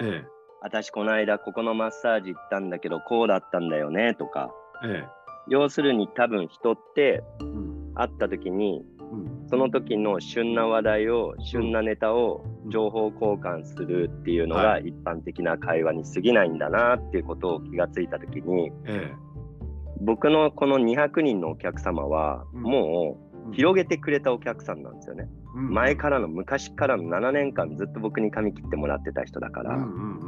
[0.00, 0.26] ええ。
[0.60, 4.14] 私この間ここのマッサージ行ったんだけどこうだったんだよね？
[4.14, 4.50] とか、
[4.84, 5.04] え
[5.48, 7.22] 要するに多分人って。
[7.96, 8.93] 会った時にうん。
[9.48, 19.12] その時の旬な話題を、旬なネタをうん情報交換するっていうのはが一般的な会話に過ぎないんだなっていうことを気がついた時に、え
[20.00, 23.20] 僕のこの200人のお客様はうんもえ。
[23.20, 25.28] う広げてくれたお客さんなんですよね。
[25.54, 30.18] うん前からの昔からの7年間ずっと僕に髪切ってもらってた人だから、うんうんうん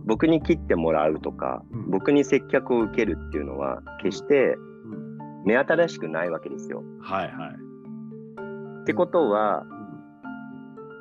[0.00, 0.06] うん。
[0.06, 6.82] 僕に切ってもらうとか、うん僕に接客を受けるっていうのは決してうん目新しくないわけですよ。
[7.00, 7.65] はいはい。
[8.86, 9.86] ってことは、うん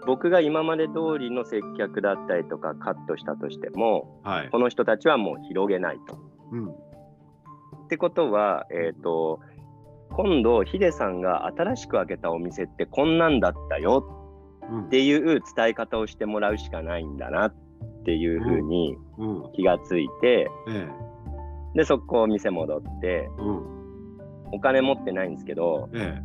[0.06, 4.50] 僕が今まで通りの接客だったりとかカットしたとしても、はい。
[4.50, 6.20] この人たちはもう広げないと。
[6.52, 6.70] うん。
[6.70, 9.40] ってことは、えっ、と、
[10.12, 14.06] 今度、ヒデさんが新しく開けたお店ってこんなんだったよ
[14.70, 17.56] うんっていう伝え方をしてもらうしかないんだなっ
[18.06, 19.52] ていうふうにうん。
[19.54, 20.88] 気がついて、え
[21.74, 23.30] で、そこを店戻って、え。
[23.40, 23.64] うん。
[24.52, 26.22] お金持ってないんですけど、え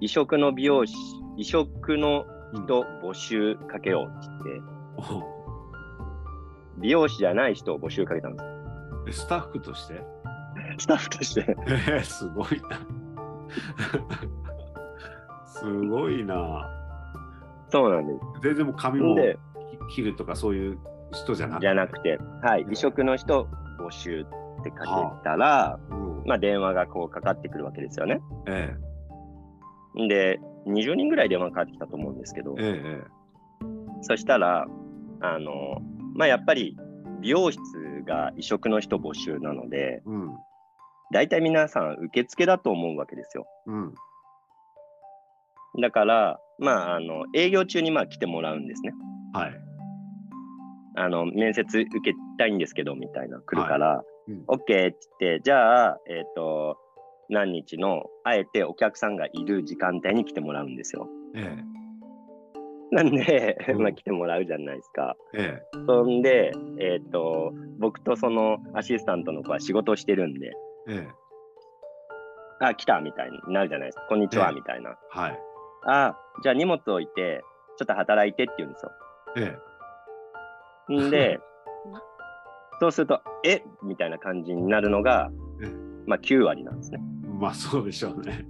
[0.00, 0.94] 異色の美容師、
[1.36, 2.56] 異色のえ。
[2.56, 4.62] 人募集かけようって言って、
[4.96, 5.22] お
[6.78, 8.44] 美容師じゃない人を募集かけたんです。
[9.08, 10.02] えスタッフとして？
[10.78, 11.56] スタッフとして。
[11.66, 12.78] ええすごいな。
[15.46, 16.70] すごいな。
[17.70, 19.02] そうなんで全然もう髪す。
[19.04, 19.38] もで、
[19.90, 20.78] 切るとかそういう
[21.12, 21.66] 人じゃなくて？
[21.66, 24.84] じゃなくて、はい、異色の人募集ってか
[25.18, 26.22] けたら、うん。
[26.26, 28.20] まあ電話がこうかかってくるわけですよね。
[28.46, 28.76] え
[29.96, 33.14] で、20人ぐらい電話かかってきたと思うんですけどえ。、ええ。
[34.02, 34.66] そしたら、
[35.20, 35.80] あの、
[36.14, 36.76] まあやっぱり
[37.20, 37.60] 美容室
[38.06, 40.30] が異色の人募集なので、うん。
[41.12, 43.46] 大体皆さん受付だと思うわけですよ。
[43.66, 43.94] うん。
[45.80, 48.92] だから、まあ、あの営業中にまあ来てもらうんですね。
[49.32, 49.54] はい。
[50.96, 54.44] あの面接受けたいんですけどみたいな来るから、うん。
[54.46, 54.92] OK って言っ
[55.38, 56.78] て、じゃあ、えっ、と、
[57.28, 61.08] 何日の、あえてお客さんがいる時間帯に来てもらうんですよ。
[61.34, 61.56] え
[62.90, 65.16] なんで、うんまあ来てもらうじゃないですか。
[65.34, 70.52] えそんで、えっ、と、僕とそのアシスタントの子は仕事をしてるんで、
[70.88, 70.94] え。
[70.94, 71.24] ええ。
[72.60, 74.06] あ、来たみたいになるじゃないですか。
[74.08, 74.96] こんにちは、ええみたいな。
[75.10, 75.40] はい。
[75.86, 77.42] あ、じゃあ荷物置いて、
[77.78, 78.92] ちょっと働いてって言うんですよ。
[79.36, 81.40] えんで、
[82.80, 85.30] そうすると、えみたいな感じになるのが
[85.62, 85.70] ええ、
[86.06, 87.00] まあ9割なんですね。
[87.34, 87.38] え。
[87.40, 88.46] まあそうでしょうね。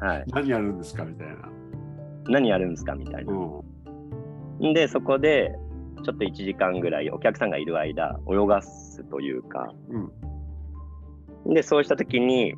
[0.00, 0.24] はい。
[0.28, 1.34] 何やるんですかみたいな。
[2.28, 3.32] 何やるんですかみたいな。
[3.32, 4.70] うん。
[4.70, 5.52] んで、そこで、
[6.04, 9.72] ちょっと1時間ぐらいお客さんがいる間、泳がすというか、
[11.46, 11.54] うん。
[11.54, 12.54] で、そうしたときに、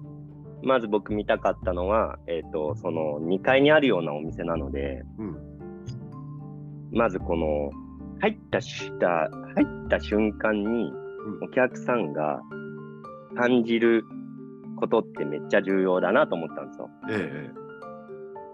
[0.63, 5.37] まず僕見たかったのは、えっ、と、その2階にあるようなお店なので、うん。
[6.93, 7.71] まずこの、
[8.21, 10.93] 入ったした、入った瞬間に、
[11.43, 12.41] お客さんが
[13.37, 14.05] 感じる
[14.81, 16.91] ことってめっちゃ重要だなと思ったんですよ。
[17.11, 17.51] え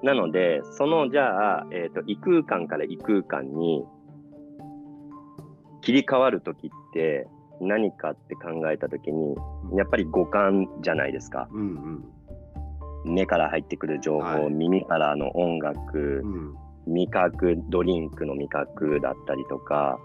[0.02, 0.06] え。
[0.06, 3.84] なので、そのじゃあ、えっ、と、異空間から異空間に
[5.80, 7.26] 切り替わるときって
[7.60, 9.36] 何かって考えたときに、
[9.74, 11.48] やっぱり五感じゃないですか。
[11.52, 12.04] うん
[13.04, 16.54] 目から入ってくる情報、はい耳からの音楽う、ん。
[16.86, 19.98] 味覚、ドリンクの味覚だったりとか、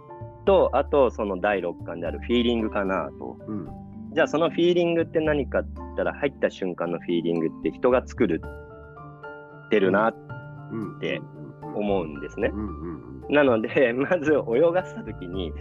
[0.45, 3.37] と、あとその第六感であるフィーリングかなと。
[3.47, 3.67] うん。
[4.13, 8.41] じゃあそのフィーリングって何かって言ったら入った瞬間のフィーリングって人が作る
[9.67, 10.13] ってるな
[10.71, 10.99] うん。
[10.99, 11.21] で
[11.73, 12.51] 思うんですね。
[13.29, 15.53] なので、まず泳がせた時に、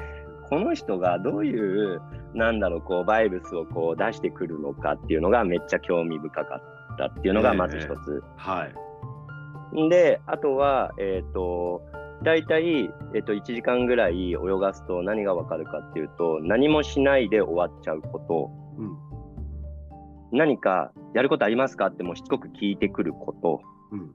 [0.48, 2.00] この人がどういう、
[2.34, 8.22] なんだろう、こう、バイブスをこう出してくるのかっていうのがめっちゃ興味深かったっていうのがまず一つ。
[8.36, 9.88] はい。
[9.88, 11.82] で、あとは、えっ、と、
[12.22, 20.38] 大体、えっと1時間ぐらい泳がすと何がわかるかっていうと、何もしないで終わっちゃうこと、うん。
[20.38, 23.60] 何かやることありますかってもうしつこく聞いてくること、
[23.92, 24.14] うん。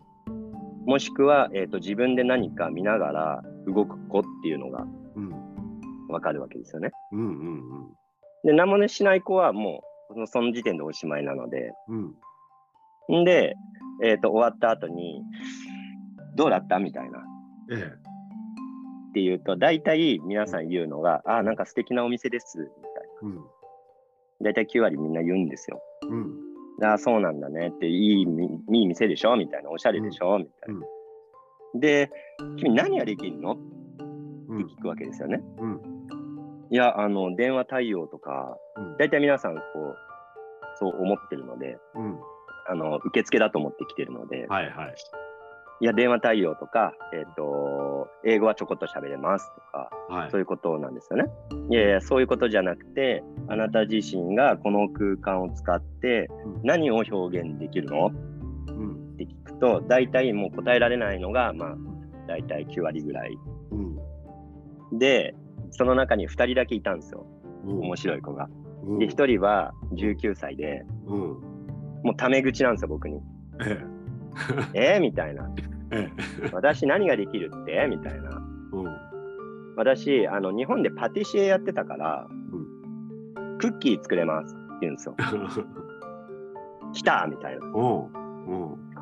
[0.86, 5.32] もしくは、えっと自分で何か見ながら動く子っていうのがうん。
[6.08, 6.92] わかるわけですよね。
[7.12, 7.88] うんうん
[8.44, 11.72] で、何もねしない子はもうそのその時点でおしまいなので、
[13.10, 13.16] う。
[13.22, 13.56] んで、
[14.04, 15.24] えっと終わった後に、
[16.36, 16.78] どうだった？
[16.78, 17.24] みたいな。
[17.72, 17.94] ええ。
[19.10, 22.72] っていうと、大体皆さん言うのが、ああ、なんか素敵なお店です、みたい
[23.24, 23.36] うん。
[23.36, 23.42] な。
[24.42, 25.82] 大体9割みんな言うんですよ。
[26.10, 26.36] うん。
[26.84, 29.70] ああ、そうなんだねって、いいみいい店でしょみたいな。
[29.70, 30.82] おしゃれでしょみたいな。
[31.80, 32.12] で、
[32.58, 33.54] 君何ができるの？
[33.54, 33.62] って
[34.50, 34.66] うん。
[34.66, 35.42] 聞くわけですよね。
[35.60, 35.82] うん。
[36.70, 38.98] いや、あの、電話対応とか、うん。
[38.98, 39.96] 大体皆さん、こう、
[40.78, 42.20] そう思ってるので、うん。
[42.68, 44.96] あの、受付だと思ってきてるので、はいはい。
[45.82, 50.32] いや、電話対応とか、えっ、と、英語はちょこっと喋れますとか、はい。
[50.32, 51.26] そういうことなんですよね。
[51.70, 58.08] いやいや、そういうことじゃなくて、あなた自身がこの空間を使ってうん何を表現できるの？
[58.08, 58.12] っ
[58.70, 59.18] うん。
[59.18, 61.76] て聞くと、大体もう答えられないのが、まあ、
[62.28, 63.38] 大体9割ぐらい。
[63.72, 64.98] うん。
[64.98, 65.36] で、
[65.72, 67.26] その中に2人だけいたんですよ。
[67.66, 68.48] うん面白い子が。
[68.84, 71.20] うんで、1人は19歳で、うん。
[72.04, 73.20] もうタメ口なんですよ、僕に。
[74.74, 75.50] え えー、みたいな。
[75.92, 76.10] え。
[76.44, 77.88] え私何ができるって？
[77.90, 78.42] みたいな。
[79.78, 82.28] 私、あの、日本でパティシエやってたから、
[83.60, 85.16] クッキー作れますって言うんですよ。
[86.94, 87.66] 来たみたいな。
[87.72, 88.10] こ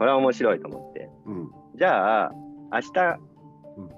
[0.02, 1.10] れは面白いと思って。
[1.26, 1.52] うん。
[1.76, 2.32] じゃあ、
[2.72, 3.20] 明日、
[3.78, 3.90] うん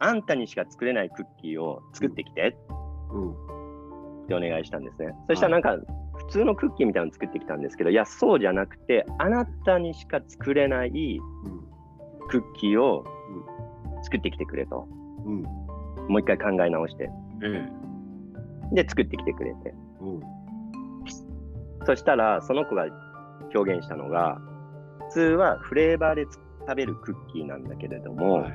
[0.00, 2.56] あんたにしか作れないクッキーを作ってきて
[3.12, 3.30] うん。
[3.30, 3.34] っ
[4.26, 5.14] てお願いしたんですね。
[5.28, 5.78] そしたらなんか、
[6.26, 12.28] 普通のクッキーみたいなの作ってきたんですけど、いや、そうじゃなくて、あなたにしか作れないうん。
[12.28, 13.04] クッキーを
[14.02, 14.88] 作ってきてくれと。
[15.24, 15.42] うん。
[16.08, 17.10] もう一回考え直して。
[17.42, 17.68] え
[18.72, 18.74] え。
[18.74, 19.74] で、作ってきてくれて。
[20.00, 20.20] うん。
[21.86, 22.86] そしたら、その子が
[23.54, 24.40] 表現したのが、
[25.08, 26.26] 普通はフレーバーで
[26.60, 28.52] 食べるクッキーなんだけれども、はい。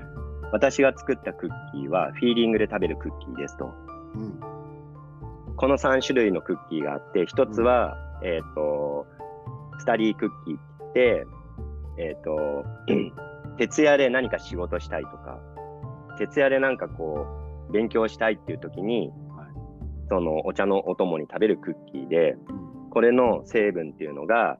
[0.51, 3.71] 私が作ったクッキーはフィーリングで食べるクッキーですと。
[4.15, 4.39] うん。
[5.60, 9.06] この3種類のクッキーがあって、一つは、えっ、と、
[9.80, 11.26] スタディクッキーって
[12.00, 12.65] えっ、と、
[13.60, 15.38] 徹夜で何か仕事したいとか、
[16.17, 17.28] 徹夜でなんかこ
[17.69, 19.50] う、勉強したいっていう時に、はい
[20.12, 22.54] そのお茶のお供に食べるクッキーで、う
[22.88, 22.89] ん。
[22.89, 24.58] これの成分っていうのが、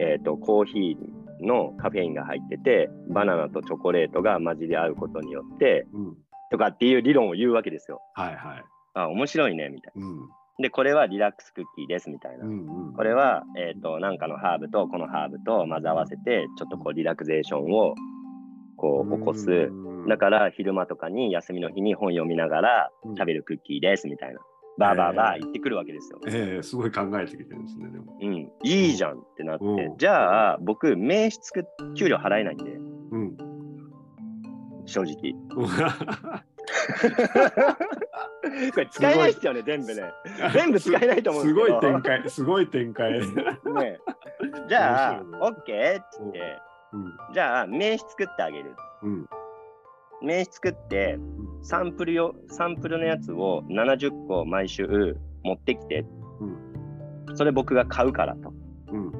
[0.00, 6.16] えっ、と、コーヒーのカフェインが入ってて、バナナとチョコレートが混じり合うことによって、うん。
[6.50, 8.00] とかっていう理論を言うわけですよ。
[8.14, 8.64] はいはい。
[8.94, 10.20] あ、面白いね、みたいうん。
[10.20, 10.26] な。
[10.60, 12.44] で、これはリラックスクッキーです、みたいな。
[12.44, 12.92] うんうん。
[12.92, 17.94] これは、えっ、と、なんかのハーブとこのハーブと混ぜ合わせて、ちょっとこうリラクゼーションを
[18.76, 19.50] こう起こす。
[19.50, 24.40] うんだから昼間とかに休みの日に本読みながらうん食べるクッキーですみたいな。
[24.78, 26.18] バーバーバー言ってくるわけですよ。
[26.26, 28.16] ええすごい考えてきてるんですね、でも。
[28.18, 32.70] うん、いいじゃんってなってう、んじゃあ僕、名刺作っ給料払えないんで、
[33.10, 33.36] うん。
[34.86, 35.34] 正直。
[38.74, 40.12] これ使えないですよね、全部ね。
[40.52, 41.54] 全部使えないと思うす。
[41.54, 43.12] ごい展開、すごい展開。
[43.20, 43.26] ね、
[44.68, 46.58] じゃあ、OK っつって、
[46.92, 48.74] うんじゃあ名刺作ってあげる。
[49.02, 49.26] うん
[50.22, 51.18] 名刺作って、
[51.62, 56.04] サンプルよ、サンプルのやつを70個毎週持ってきて、
[57.34, 58.52] それ僕が買うからと。
[58.92, 59.12] うん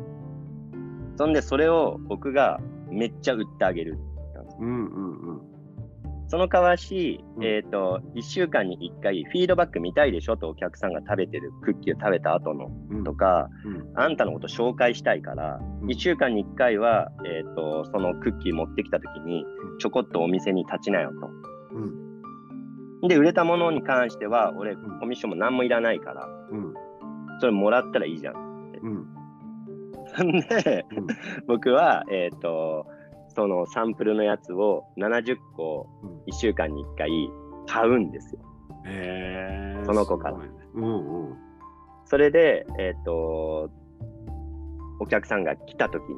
[1.16, 3.98] そんで、それを僕がめっちゃ売ってあげる。
[4.58, 5.49] うんうん
[6.30, 7.44] その代わし、うん。
[7.44, 13.04] えっ、と、1週間に1回フィードバック見たいでしょとお客さんが食べてるクッキーを食べた後のうん。
[13.04, 14.00] とか、うん。
[14.00, 15.88] あんたのこと紹介したいから、うん。
[15.88, 21.30] 1週間に1回は、えっ、と、そのクッキー持ってきた時にうん、ちょこっとお店に立ちなよと。
[21.74, 23.08] うん。
[23.08, 25.00] で、売れたものに関しては、俺、ん。
[25.00, 26.74] コミッションも何もいらないから、うん。
[27.40, 28.34] それもらったらいいじゃん。
[28.82, 29.06] うん
[30.16, 30.30] そん。
[30.30, 31.06] で、うん。
[31.48, 32.86] 僕は、えっ、と、
[33.34, 37.10] そのサンプルのやつを70個うん1週間に1回
[37.66, 38.40] 買うんですよ。
[38.86, 40.34] へえその子から。
[40.34, 40.54] すごいね。
[40.74, 41.36] うんうん。
[42.04, 43.70] それで、えっ、と、
[44.98, 46.14] お客さんが来た時に、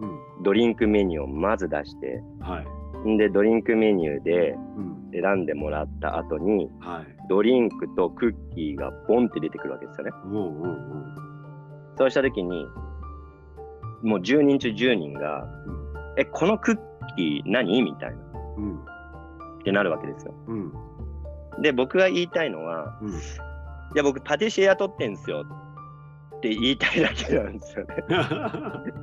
[0.00, 0.42] うん。
[0.42, 2.62] ドリンクメニューをまず出して、は
[3.04, 3.08] い。
[3.08, 4.96] んで、ドリンクメニューでうん。
[5.12, 7.06] 選んでもらった後に、はい。
[7.28, 10.10] ドリンクとクッキーがボンって出てくるわけですよね。
[10.24, 11.14] うんうんうん。
[11.96, 12.66] そうした時に、
[14.02, 15.86] もう10人中10人が、うん。
[16.18, 16.78] え、このクッ
[17.16, 17.82] キー何？
[17.82, 18.16] みたいな。
[18.58, 18.95] うん
[19.66, 20.32] ってなるわけですよ。
[20.46, 20.72] うん
[21.60, 23.12] で、僕が言いたいのは、うんい
[23.94, 25.44] や、僕パティシエ雇ってんすよ
[26.36, 28.04] って言いたいだけなんですよね。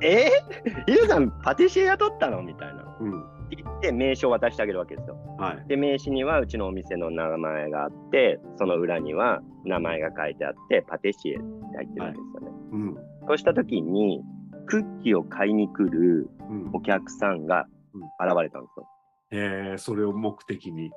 [0.00, 0.30] え？
[0.64, 2.42] ー、ゆうさんパティシエ雇ったの？
[2.42, 2.96] みたいな。
[3.00, 5.18] うんって言って名刺を渡してあげるわけですよ。
[5.38, 11.42] はいで、名刺にはうちのお店の名前があって、その裏には名前が書いてあって、パティシエって
[11.76, 12.56] 入ってるんですよね。
[12.72, 12.96] うん
[13.26, 14.22] そうした時に、
[14.66, 17.66] クッキーを買いに来るうんお客さんが
[18.20, 18.86] 現れたんですよ。
[19.34, 20.90] へえそれを目的に。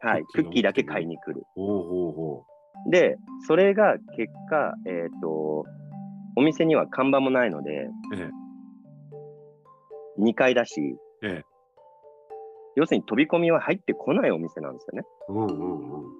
[0.00, 1.44] はい、クッキーだけ買いに来る。
[1.56, 2.44] おうほうほ
[2.90, 5.64] で、それが結果、えっ、と、
[6.34, 8.30] お店には看板もないので、うえ。
[10.20, 10.80] 2階だし、
[11.22, 11.28] ええ。
[11.28, 11.42] え
[12.74, 15.06] 要するに飛び込みは入ってこないお店なんですよね。
[15.28, 16.12] うんうんうん。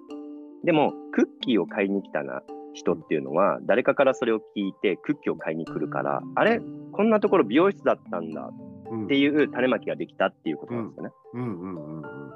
[0.63, 2.41] でも、クッキーを買いに来たな
[2.73, 6.61] 人っていうのは、誰かからそれを聞いて、クッキーを買いに来るから、あれ
[6.91, 8.72] こんなところ美容室だったんだうん
[9.05, 11.09] っていう種まきができたっていうことなんですよね。
[11.33, 12.33] うんうんうんうん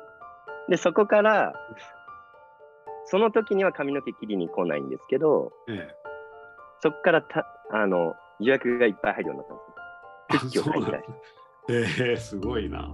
[0.69, 1.53] で、そこから、
[3.05, 5.89] その時には髪の毛切りに来ないんですけど、え
[6.81, 10.63] そこからたあの予約がいっぱい入るようになったんですよ。
[10.63, 11.03] クッキーを買いたい。
[11.69, 12.93] えええすごいな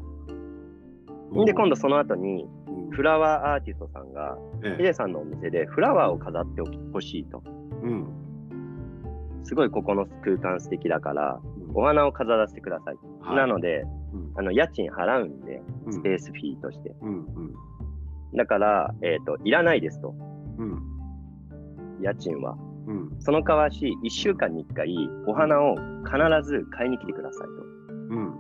[1.46, 7.42] で、今度その後に、うんフラワーアーティストさんが、えヒデさんのお店でフラワーを飾ってほしいと。
[7.82, 8.08] うん
[9.44, 12.96] すごいここの空間素敵だから、うんお花を飾らせてください。
[13.22, 13.84] はいなので、
[14.14, 16.96] うんあの家賃払うんで、うんスペースフィーとして。
[17.02, 17.54] うんうん
[18.36, 20.16] だから、えっ、と、いらないですと、
[20.58, 20.82] うん
[22.02, 22.58] 家賃は。
[22.88, 24.96] うんその代わし、1週間に1回、
[25.28, 27.48] お花を必ず買いに来てください
[28.10, 28.34] うん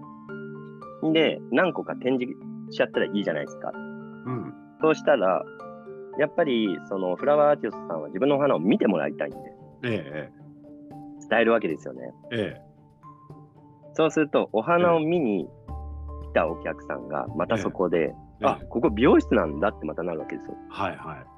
[1.02, 1.13] と。
[1.13, 2.34] で、何個か展示
[2.72, 3.72] しちゃったらいいじゃないですか。
[4.26, 5.46] うんそうしたら、
[6.19, 9.38] やっぱり、そのフラワーアーティストさんは自分のお花を見てもらいたいんで、
[9.84, 10.43] ええ
[11.30, 12.13] 伝えるわけですよね。
[12.32, 12.73] ええ
[13.93, 15.47] そうすると、お花を見に
[16.23, 20.56] 来たお客さんが、またそこで、ええあ、ここ美容室なんだってまたなるわけですよ。
[20.69, 21.34] はいはい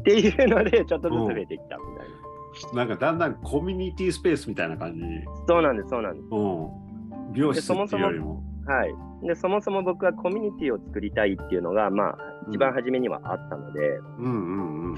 [0.00, 2.06] っていうので、ちょっとずつ増えてきたみたい
[2.74, 2.84] な。
[2.84, 5.00] なんかだんだんコミュニティスペースみたいな感じ
[5.46, 6.26] そうなんです、そうなんです。
[6.30, 6.82] うん
[7.32, 8.94] 美容室っていうよりもはい。
[9.26, 13.80] で、そもそも僕はコミュニティを作りたいっていうのが、まあ、一番初めにはあったので、
[14.18, 14.96] うんうんうん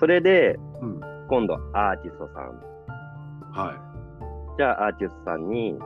[0.00, 2.67] それで、うん今度アーティストさん。
[3.52, 5.78] はじゃあアーティストさんに、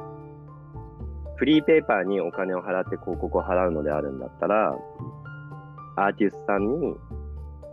[1.36, 4.74] フリーペーパーにお金を払って広告を払うのであるんだったら、
[5.96, 6.94] アーティストさんに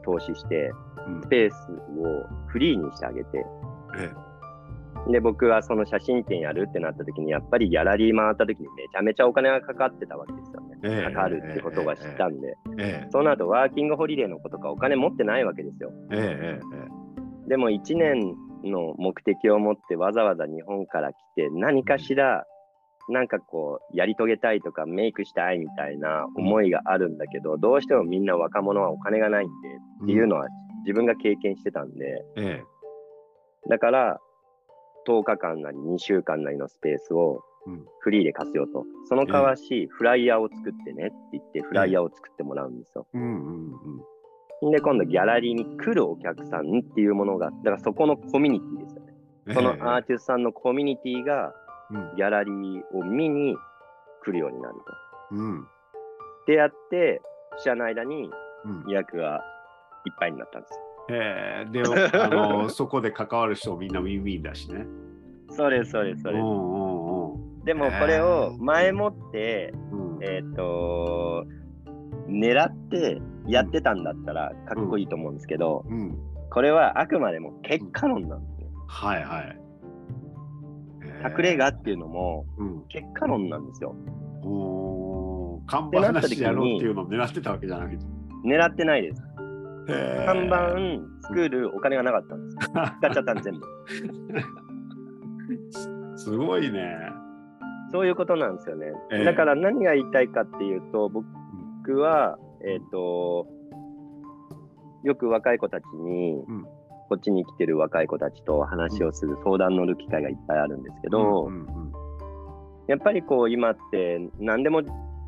[0.04, 1.22] 投資して、いうん。
[1.22, 3.46] スペースをフリーにしてあげて、
[3.98, 4.12] え
[5.12, 10.78] で、僕はその写真展やるってなった時に、やっぱりギャラリー回った時にめちゃめちゃお金がかかってたわけですよね。
[10.84, 11.14] ええ。
[11.14, 12.58] かかるってことが知ったんで。
[12.78, 13.08] ええ。
[13.12, 15.92] その後、ワーキングホリデーの子とかお金持ってないわけですよ。
[17.48, 22.46] でも1年の目的を持ってわざわざ日本から来て何かしら
[23.10, 29.70] なんかこうやり遂げたいとかメイクしたいみたいな思いがあるんだけどどうしてもみんな若者はお金がないんで
[30.04, 30.48] っていうのは
[30.86, 32.24] 自分が経験してたんで。
[32.38, 32.64] ええ。
[33.70, 34.20] だから
[35.08, 37.86] 10日間なり2週間なりのスペースをうん。
[38.00, 38.86] フリーで貸すよと。
[39.10, 43.06] その代わしフライヤーを作ってねって言ってフライヤーを作ってもらうんですよ。
[43.14, 44.02] うんうんうん
[44.62, 49.14] で今度ギャラリーに来るお客さんっていうものがだからそこのコミュニティですよね。
[49.54, 51.54] そのアーティストさんのコミュニティが
[51.92, 53.56] うんギャラリーを見に
[54.24, 54.76] 来るようになる
[55.32, 55.36] と。
[55.36, 55.68] うん。
[56.46, 57.22] でやって、
[57.62, 58.30] 知らない間に
[58.66, 59.42] うん予約が
[60.06, 60.80] いっぱいになったんです
[61.12, 61.82] えー、で、
[62.20, 64.80] あの、そこで関わる人みんなウィンウィンだしね。
[64.80, 64.86] よ。
[65.50, 66.42] そうです、そうです、そうです。
[66.42, 67.64] うんうんうん。
[67.64, 71.46] でもこれを前もって、うんえっ、と、
[72.28, 73.20] 狙って
[73.50, 76.18] やってたんだったらかっこいいと思うんですけど、うん。
[76.52, 78.68] これはあくまでも結果論なんですよ。
[78.88, 79.60] はいはい。
[81.26, 82.84] 隠れ家っていうのもうん。
[82.88, 83.96] 結果論なんですよ。
[84.44, 88.06] おー看板なしでやろうっていうのを狙ってたわけじゃなくて。
[88.46, 89.22] 狙ってないです。
[90.26, 90.76] 看板
[91.28, 92.58] 作るお金がなかったんです。
[92.58, 93.66] 使っちゃったん全部。
[96.16, 96.96] すごいね。
[97.92, 98.88] そういうことなんですよね。
[99.12, 103.48] ええだから何が言いたいかっていうと、僕は、えっ、と、
[105.04, 106.66] よく若い子たちに、うん。
[107.10, 112.00] こっちに来てる若い子たちと話をする、相談乗る機会がいっぱいあるんですけど、うんうん
[112.90, 114.82] やっぱりこう今って何でも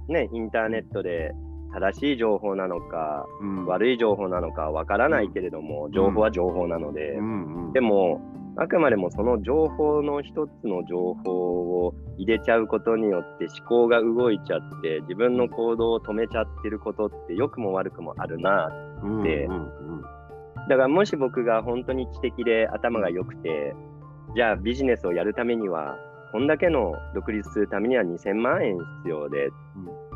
[0.10, 1.32] ね、インターネットで
[1.72, 8.20] 正しい情報なのか、うん、悪い情報なのかわからないけれども、情報は情報なので、うんうん、でも、
[8.58, 18.70] あくまでもその情報の一つの情報を入れちゃうことによって思考が動いちゃって自分の行動を止めちゃってることって良くも悪くもあるな。
[19.24, 20.22] でうんうん
[20.70, 23.76] だからもし僕が本当に知的で頭が良くて、
[24.36, 25.98] じゃあビジネスをやるためには、
[26.32, 29.50] こんだけの独立するためには2000万円必要で、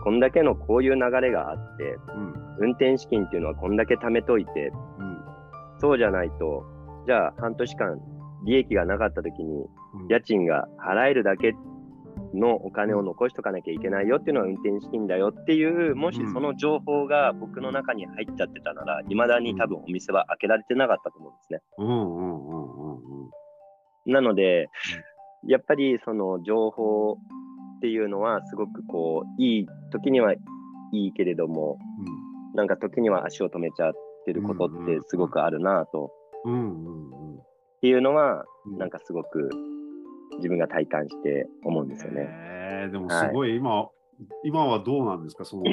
[0.03, 2.33] こんだけのこういう流れがあって、うん。
[2.59, 5.17] 運転資金っていうのはこんだけ貯めといて、うん。
[5.79, 6.63] そうじゃないと、
[7.05, 7.99] じゃあ半年間
[8.45, 10.07] 利益がなかった時にうん。
[10.07, 11.53] 家賃が払えるだけ
[12.33, 21.59] のお金を残しとかなきゃいけないよっていうのは運転資金だよっていう、もしその情報が僕の中に入っちゃってたなら、いまだに多分お店は開けられてなかったと思うんですね。
[21.77, 24.13] うんうんうんうんうん。
[24.13, 24.69] なので、
[25.47, 27.17] やっぱりその情報
[27.77, 30.39] っていうのはすごくこう、いい時にはい
[30.91, 31.79] いけれども、
[32.53, 33.93] なんか時には足を止めちゃっ
[34.25, 36.11] てることってすごくあるなと。
[36.45, 37.14] うんうんうん
[37.85, 38.77] っていうのは、うん。
[38.79, 39.51] なんかすごく
[40.37, 42.27] 自分が体感して思うんですよね。
[42.27, 43.55] えーでもすごい。
[43.55, 43.89] 今、
[44.43, 45.45] 今はどうなんですか？
[45.45, 45.63] その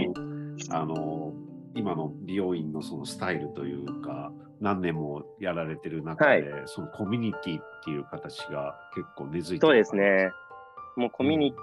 [0.70, 1.32] あの
[1.74, 10.30] 今の美容院のそのスタイルというか何年もやられてる中で、そのコミュニティっていう形が結構根付いてそうるですね。
[10.96, 11.56] もうコミュニテ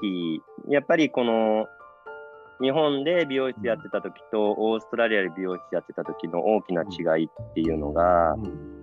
[0.68, 1.68] ィ、やっぱりこの
[2.60, 8.79] 日本で美容室やってた時とオーストラリアで美容室やってた時の大きな違いっていうのが、うん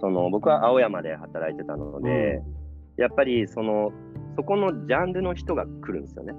[0.00, 2.42] その僕は青山で働いてたので、
[2.96, 3.92] やっぱりその
[4.36, 6.34] そこのジャンルの人が来るんですよね。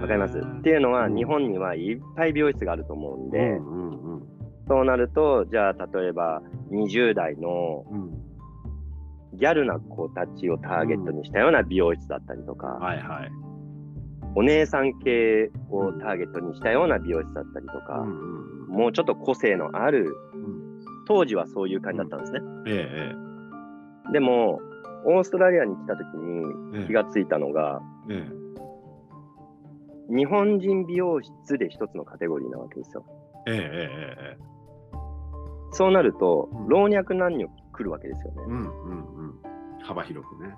[0.00, 0.38] わかります？
[0.38, 4.22] っていうのは、うん日本にはいっぱい美容室があると思うんで、うんうんうん。
[4.68, 6.40] そうなると、じゃあ例えば
[6.70, 8.10] 20代のうん
[9.34, 13.30] ギャルな子たちをターゲットにしたような美容室だったりとか、はいはい。
[14.34, 18.76] お姉さん系をターゲットにしたような美容室だったりとか、うんうんうん。
[18.76, 20.27] もうちょっと個性のある、うん
[21.08, 22.40] 当時はそういう感じだったんですね。
[22.66, 24.60] ええでも、
[25.04, 27.80] オーストラリアに来た時ええに気がついたのが、
[28.10, 28.28] え
[30.10, 33.04] 日本人美容室で一つのカテゴリーなわけですよ。
[33.46, 34.48] えええええ
[35.72, 38.42] そうなるとうん、老若男女来るわけですよね。
[38.46, 39.34] うんうんうん。
[39.82, 40.54] 幅広くね。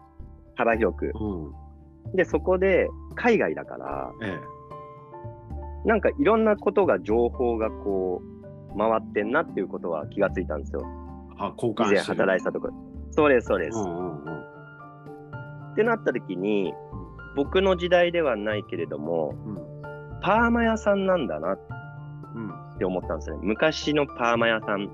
[0.56, 1.12] 幅広く。
[1.14, 2.16] うん。
[2.16, 4.38] で、そこで海外だから、え
[5.84, 8.39] なんかいろんなことが情報がこう
[8.76, 10.82] 回ってんなっていうことは気がついたんですよ。
[10.84, 11.34] え。
[11.38, 12.74] あ、交換以前働いてたところ。
[13.10, 13.78] そうです、そうです。
[15.72, 16.72] ってなった時に、
[17.36, 19.70] 僕の時代ではないけれども、うん
[20.22, 21.58] パーマ屋さんなんだなっ
[22.34, 23.40] うんて思ったんですよね。
[23.42, 24.90] 昔のパーマ屋さん、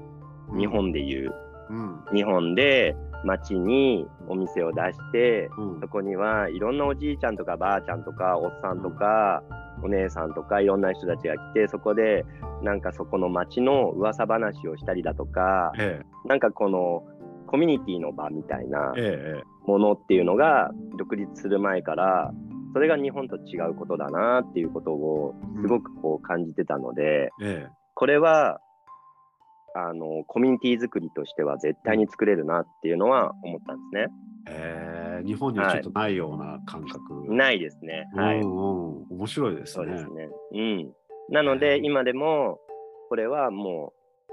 [0.50, 0.58] うん。
[0.58, 1.34] 日本でいう、
[1.68, 2.00] うん。
[2.14, 9.42] 日本で街にお店を出して、うんそこにはいろんなおじいちゃんとかばあちゃんとかおっさんとか、
[9.82, 12.24] お姉さんとかいろんな人たちが来てそこで
[12.62, 17.04] なんかそこの街の噂話をしたりだとかえなんかこの
[17.46, 22.32] コミュニティの場みたいなええものっていうのが独立する前から
[22.72, 27.68] それが日本と違うことだなっていうことをすごくこう感じてたので、ええ。
[27.94, 28.60] これは
[29.74, 34.08] あのコミュニティ作りとしては絶対に作れるなっていうのは思ったんですね。
[34.48, 37.34] ええ日本にはちょっとないような感覚。
[37.34, 38.06] ないですね。
[38.14, 38.40] はい。
[38.40, 39.06] うんうん。
[39.10, 39.84] 面白いですね。
[39.86, 40.28] そうですね。
[40.52, 40.92] うん。
[41.30, 42.60] なので、今でも、
[43.08, 43.92] これはも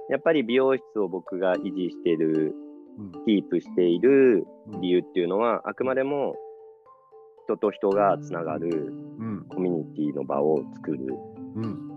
[0.10, 2.64] う、やっぱり美容室を僕が維持している、うん
[3.26, 6.36] キープしているうん理由っていうのは、あくまでも
[7.46, 11.00] 人と人がつながるうんコミュニティの場を作る。
[11.56, 11.94] うん。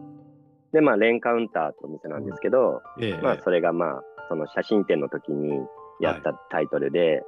[0.72, 5.60] で、まあ、レンカウンターってお店なんですけど、ええまあ、それがまあ、その写真展の時に
[6.00, 7.22] やったタイトルで、え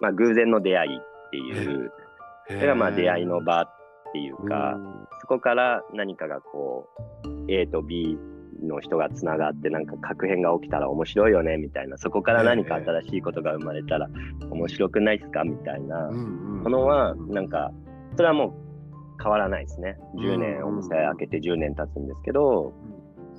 [0.00, 1.00] まあ、偶然の出会いっ
[1.30, 1.92] ていう、
[2.48, 3.74] えそれがまあ出会いの場っ
[4.14, 4.78] っていうか、
[5.20, 6.88] そこから何かがこ
[7.24, 8.16] う A と B
[8.62, 11.98] の人がつながってなんか確変が起きたら面白いよねみたいな。
[11.98, 14.08] そこから何か新しいことが生まれたら
[14.52, 16.12] 面白くないですかみたいな。
[16.12, 17.72] ものはなんか
[18.14, 18.52] それはもう
[19.20, 19.96] 変わらないですね。
[20.14, 22.72] 10年お店開けて10年経つんですけど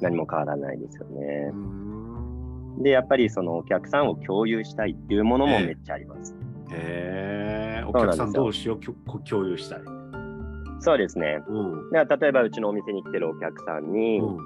[0.01, 1.53] 何も変わらないですよね
[2.77, 6.35] でやっぱりそのお客さんを共有したいっていうものもめっちゃあります。
[6.71, 7.83] へえ。
[7.87, 9.79] お客さん同士を共有したい。
[10.79, 14.37] そうですね、うん、例えばうちのお店に来てるお客さんに、うん。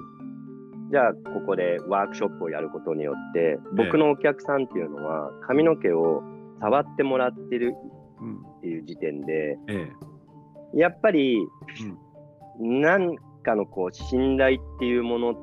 [0.90, 6.22] じゃあここでワークショップをやることによって僕のお客さんっていうのは髪の毛を
[6.60, 7.74] 触ってもらってる
[8.58, 9.58] っていう時点で、
[10.74, 11.38] やっぱり
[12.58, 15.40] 何かのこう信頼っていうものって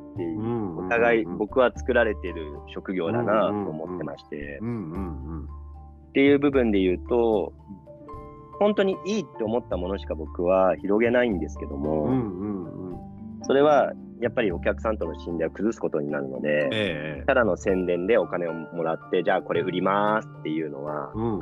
[0.77, 4.59] お互い僕は作られてる職業だなと思ってまして。
[6.09, 7.53] っていう部分で言うと
[8.59, 12.09] 本当にいいって思ったものしか僕は広げないんですけども
[13.43, 21.41] それはやっぱりお客さんとの信頼を崩すことになるので、えただの宣伝でお金をもらって、じゃあこれ売りますっていうのは、うん、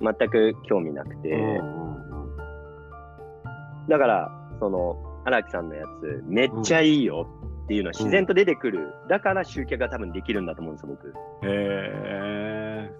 [0.00, 1.96] 全く興味なくて、うん。
[3.88, 7.26] だから、その荒木さんのやつ、めっちゃいいよ
[7.64, 11.08] っていうのは自然と出てくる、だから集客が多分できるんだと思うんですよ、僕。
[11.08, 11.12] へ
[11.46, 12.90] え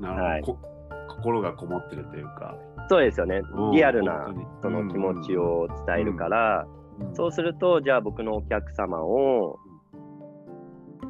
[0.00, 2.56] ー、なるほど、はい、心がこもってるというか。
[2.88, 6.66] そうですよね、リアルなその気持ちを伝えるから、
[7.14, 9.58] そうすると、じゃあ僕のお客様を、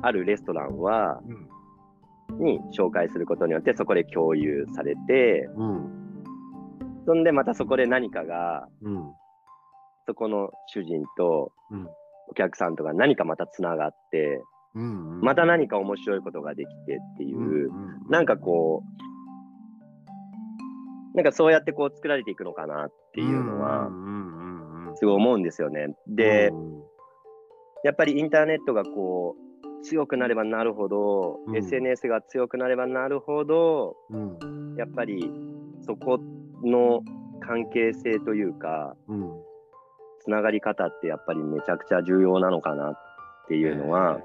[0.03, 1.21] あるレストランは、
[2.39, 5.99] に紹介することによって、そこで共有されて、うん、
[7.07, 9.13] そんでまたそこで何かが、うん、
[10.09, 11.53] そこの主人と
[12.29, 14.43] お客さんとか何かまたつながって、
[14.75, 17.49] うんうん、また何か面白いことができてっていう、うんう
[18.09, 18.83] ん、なんかこ
[21.13, 23.91] う、なんかそうやってこう作られていくのかなっていうのは、
[24.95, 25.95] すごい思うんですよね。
[26.07, 26.53] で、
[27.85, 35.31] やっぱりインターネットがこう強くなればなるほど、うん、SNS が強くなればなるほど、うん、やっぱり
[35.83, 36.19] そこ
[36.65, 37.03] の
[37.41, 39.48] 関係性というか、うん、
[40.29, 42.99] つながり方ってやっぱりめちゃくちゃ重要なのかなっ
[43.49, 44.21] ていうのは、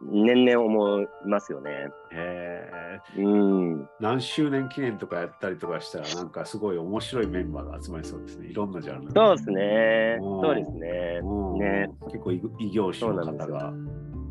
[0.00, 1.88] 年々思いますよね。
[2.12, 2.70] へ
[3.16, 3.20] え。
[3.20, 3.88] うん。
[3.98, 8.46] 何周年記念とかやったりとかしたら、なんかすごい面白いメンバーが集まりそうですね。
[8.46, 9.10] いろんなジャンル。
[9.12, 10.18] そうですね。
[10.20, 11.20] そうですね。
[11.58, 13.72] ね結構異業種の方が。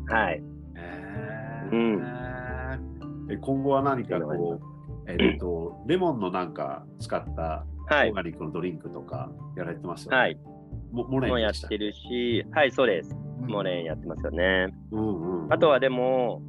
[0.06, 0.36] はい。
[0.36, 0.42] へ
[1.72, 2.02] うん、
[3.30, 4.60] え今後は何かこ
[5.06, 10.16] う、えっ、と、レモンのなんか使ったオーガニックのドリンクとかやられてますよね。
[10.16, 10.38] はい。
[10.92, 13.14] もモレンもやってるし、はい、そうです。
[13.46, 14.68] モレンやってますよね。
[14.92, 16.42] うんうん、あとはでも、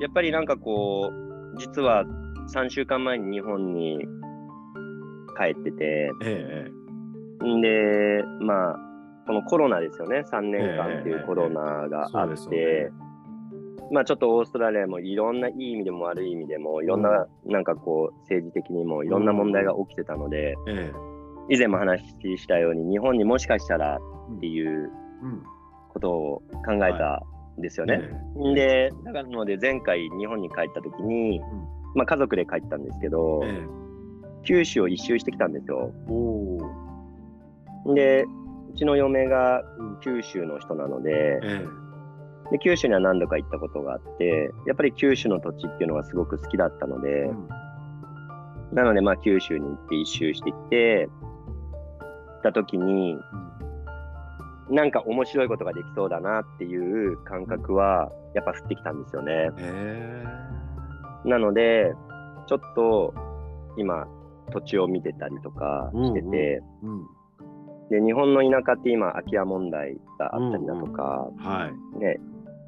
[0.00, 2.04] やっぱりなんかこう、実は
[2.54, 3.98] 3週間前に日本に
[5.38, 8.76] 帰ってて、ええ、で、まあ、
[9.26, 12.90] このコロナですよね、3年間っていうコロナがあって、
[13.90, 20.54] まあちょっとオーストラリアもいろんないい意味でも悪い意味でもいろんな、なんかこう政治的にもいろんな問題が起きてたので、
[21.48, 22.04] 以前も話
[22.38, 23.98] したように日本にもしかしたら
[24.36, 24.90] っていう
[25.88, 27.24] ことを考えた
[27.58, 28.00] んですよね。
[28.36, 31.40] はい、で、だからので前回日本に帰った時に、
[31.94, 33.42] まあ、家族で帰ったんですけど、
[34.44, 35.92] 九州を一周してきたんですよ。
[37.94, 38.24] で、
[38.72, 39.62] うちの嫁が
[40.02, 41.40] 九州の人なので、
[42.50, 47.48] で九州には何度か行ったことがあって、やっぱり九州の土地っていうのがすごく好きだったので、うん、
[48.72, 51.08] なのでまあ九州に行って一周してきて、
[52.42, 53.18] た時に、
[54.70, 59.50] なんか面白いことができそうだなっていう感覚はやっぱ降ってきたんですよね。
[61.24, 61.92] なので
[62.46, 63.12] ちょっと
[63.76, 64.06] 今
[64.52, 67.06] 土地を見てたりとかしてて、うんうんうん、
[67.90, 71.44] で日本の田舎って今空き家問題があったりだとか、うんうん。
[71.44, 72.20] はい、ね、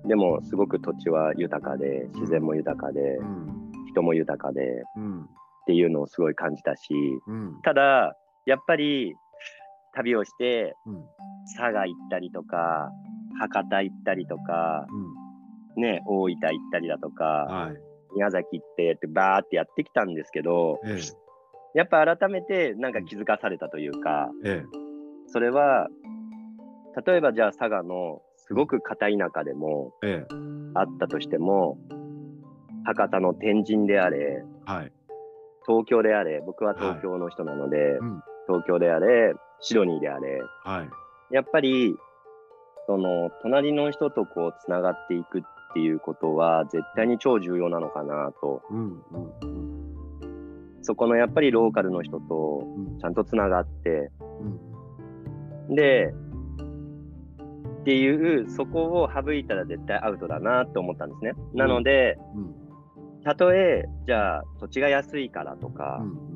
[0.07, 5.27] でもすごく土地は豊かで自然も豊かで、うん、人も豊かで、うん、っ
[5.67, 6.93] ていうのをすごい感じたし、
[7.63, 9.15] ただやっぱり
[9.95, 10.75] 旅をして、
[11.57, 12.91] 佐賀行ったりとか、
[13.39, 14.87] 博多行ったりとか、
[15.77, 16.41] うん、ね、大分行っ
[16.73, 17.77] たりだとか、はい、
[18.15, 24.65] 宮崎行ってってバーってやってきたんですけど、ええ、やっぱ改めてなんか気づかされたというか、え、
[25.29, 25.89] それは
[27.07, 29.93] 例えばじゃあ佐賀のすごく片田舎でも
[30.75, 31.79] あったとしても、
[32.85, 34.93] 博多の天神であれ、はい、
[35.67, 40.91] 東京であれ僕は東京の人なので、はいうん、東京であれシドニーであれ、はい、
[41.33, 41.97] やっぱり、
[42.87, 48.63] その、隣の人とこう、つながっていくっていうことは、絶対に超重要なのかなと。
[48.71, 49.03] うん
[49.43, 49.63] うん
[50.85, 52.99] そこのやっぱりローカルの人とうん。
[52.99, 54.11] ちゃんとつながって、
[55.69, 55.77] うん。
[55.77, 56.13] で、
[57.83, 61.33] っていう、そこを省いたら絶対アウトだなと思ったんですね。
[61.55, 62.55] なので、うん。
[63.25, 66.33] たとえ、じゃあ土地が安いからとか、うん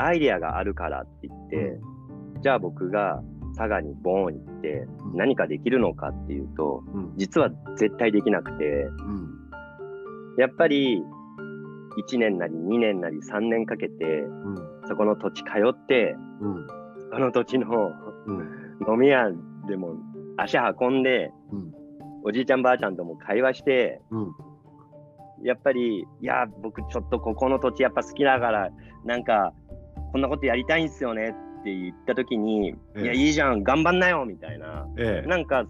[0.00, 1.80] アイデアがあるからって言って、
[2.40, 3.20] じゃあ僕が
[3.56, 5.16] 佐賀にボーン行ってうん。
[5.16, 7.12] 何かできるのかっていうと、うん。
[7.16, 9.28] 実は絶対できなくて、うん。
[10.38, 11.02] やっぱり
[12.08, 14.56] 1年なり2年なり3年かけて、うん。
[14.86, 16.66] そこの土地通って、うん。
[17.10, 17.66] その土地の
[18.26, 18.68] うん。
[18.88, 19.32] 飲み屋
[19.66, 19.96] でも
[20.38, 21.72] 足運んで、うん。
[22.24, 24.32] おじいちゃんばあちゃんとも会話して、うん。
[25.42, 28.70] やっぱり、いや、僕ちょっとここの土地やっぱ好きだから、
[29.04, 29.52] なんか、
[30.12, 33.02] こんなことやりたいんすよねって言った時に、ええ。
[33.02, 34.86] いや、いいじゃん、頑張んなよみたいな。
[34.96, 35.28] ええ。
[35.28, 35.66] なんか、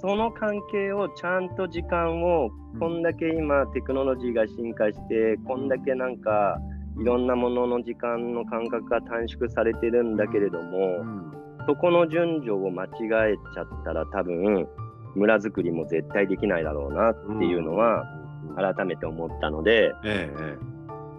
[0.00, 2.50] その関係をちゃんと時間を、
[2.80, 6.58] こんだけ今テクノロジーが進化して、こんだけなんか、
[6.98, 12.88] いろんなものの時間の間隔が短縮されてるんだけれども、うんそこの順序を間違
[13.32, 14.66] えちゃったら多分
[15.14, 18.04] 村づくりも絶対できないだろうなっていうのは
[18.46, 18.56] うん。
[18.56, 20.58] 改めて思ったので、えええ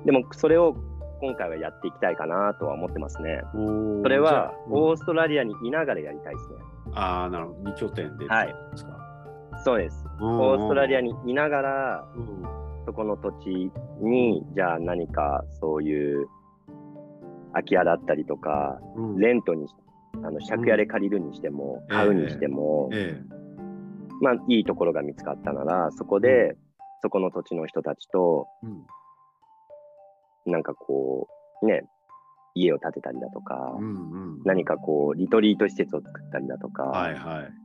[0.05, 0.75] でもそれを
[1.21, 3.41] 今回はやっていきたいかなとは思ってますね。
[3.53, 6.55] それはオーストラリアにいながらやりたいですね。
[6.93, 7.69] ああなるほど。
[7.71, 8.55] 二拠点ではい。
[9.63, 10.05] そうです。
[10.19, 12.43] オオーストラリアにいながらうん。
[12.85, 13.71] そこの土地
[14.01, 16.27] にじゃあ何かそういう
[17.53, 19.17] 空き家だったりとかうん。
[19.17, 19.65] レントに
[20.21, 21.95] あの借家で借りるにしてもうん。
[21.95, 23.21] 買うにしても、え
[24.21, 26.55] まあいいところが見つかったならそこで
[27.01, 28.47] そこの土地の人たちと
[30.45, 31.27] なんかこ
[31.61, 31.83] うね
[32.55, 33.73] 家を建てたりだとか、
[34.45, 37.43] 何かこうリトリート施設を作ったりだとか、はいはい。
[37.45, 37.62] ん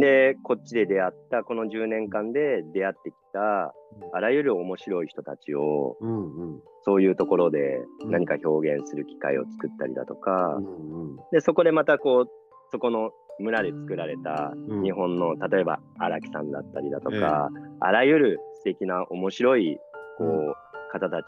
[0.00, 3.74] でこっちで出会ったこの10年間で出会ってきた
[4.12, 6.60] あらゆる面白い人たちをうんうん。
[6.86, 8.10] そういうところでうん。
[8.10, 11.16] 何か表現する機会を作ったりだとか、うんうん。
[11.32, 12.30] でそこでまたこう
[12.72, 14.82] そこの村で作られたうん。
[14.82, 19.78] 日本の例えば荒木さんだったりだとか、あらゆる素敵な面白い
[20.18, 20.54] こう、うん。
[20.92, 21.26] 方たち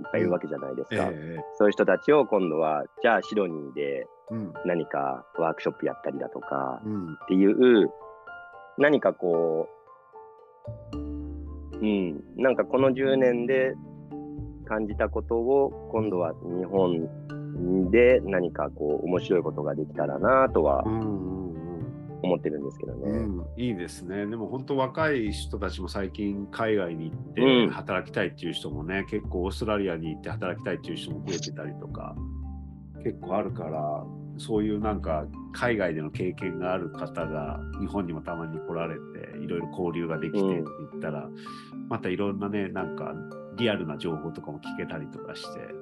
[0.00, 4.52] いっぱいいるわけじゃないですか、ええそういう人たちを今度はじゃあシドニーでうん。
[4.66, 7.14] 何かワークショップやったりだとかうん。
[7.14, 7.90] っていう
[8.78, 9.68] 何かこ
[10.92, 12.22] ううん。
[12.36, 13.74] なんかこの10年で
[14.66, 21.47] 感じたことを今度は日本で何かこう面白いことができたらなとはうんうんうん
[22.22, 23.10] 思ってるんですけどね。
[23.10, 24.26] うん、いいですね。
[24.26, 32.16] でも本当若い人たちも最近海外に行っうんて働きたいっていう人もね、結構オーストラリアに行って働きたいっていう人も増えてたりとか
[33.04, 34.04] 結構あるから、
[34.38, 41.28] そういうなんか海外での経験がある方が日本にもたまに来られていろいろ交流ができてってうん言ったら、
[41.88, 43.14] またいろんなね、なんか
[43.56, 45.77] リアルな情報とかも聞けたりとかして。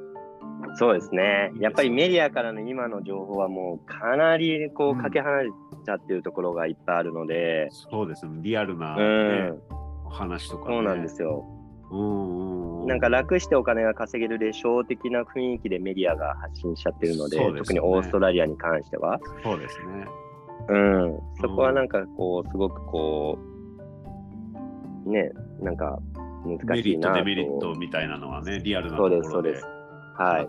[0.78, 5.50] そうですねやっぱりメディアからの今の情報はもうかなりこううんかけ離れ
[5.86, 9.04] ちゃってるところがいっぱいあるので、そうですね、リアルな、うね
[9.50, 9.62] ん、
[10.04, 10.76] お話とか、ね。
[10.76, 11.44] そうなんですよ。
[11.90, 12.86] うんうんうん。
[12.88, 19.20] なんか楽してお金が稼げるでしょう的な雰囲気でメディアが発信しちゃってるので、ね特にオーストラリアに関しては。
[19.42, 20.06] そうですね。
[20.68, 23.38] うん、そこはなんかこう、すごくこ
[25.06, 25.98] う、ね、なんか
[26.44, 27.12] 難メリット。
[27.12, 29.22] デメリットみたいなのはね、リアルなところで。
[29.22, 29.75] そうです、そうです。
[30.18, 30.48] はい。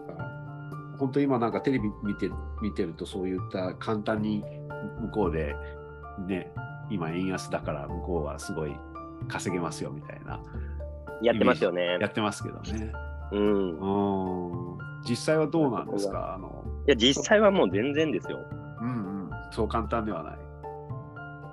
[0.97, 2.30] 本当今なんかテレビ見て
[2.61, 4.43] 見てるとそういった簡単に
[5.01, 5.55] 向こうで
[6.28, 6.51] ね、
[6.89, 8.76] 今円安だから向こうはすごい
[9.28, 10.39] 稼げますよみたいな、
[11.22, 12.07] やってますよねや。
[12.07, 12.91] ってますけどね。
[13.32, 13.80] うん。
[13.80, 14.78] うん。
[15.07, 16.34] 実際はどうなんですか？
[16.36, 18.39] あの、いや、実際はもう全然ですよ。
[18.82, 18.91] うんう
[19.28, 19.30] ん。
[19.51, 20.34] そう簡単ではな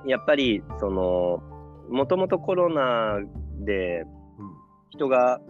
[0.07, 0.11] い。
[0.11, 1.43] やっぱり、その、
[1.91, 3.19] もともとコロナ
[3.65, 4.05] で
[4.39, 4.51] うん、
[4.91, 5.41] 人が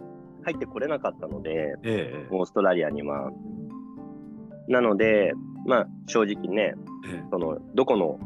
[0.45, 2.27] 入ってこれなかったので、ええ。
[2.31, 3.31] オーストラリアには。
[4.67, 5.33] なので、
[5.65, 6.75] まあ、正直ね、
[7.07, 8.19] えその、どこの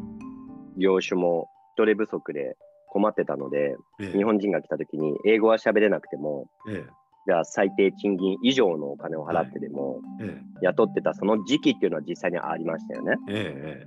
[0.77, 2.57] 業種も人手不足で
[2.89, 6.85] 困ってたので、日本人が来た時に英語は喋れなくても、え
[7.25, 10.41] じゃあ最低賃金以上のお金を払ってでも、ええ。
[10.61, 13.15] 雇ってたその時期っていうのは実際にありましたよね。
[13.29, 13.85] え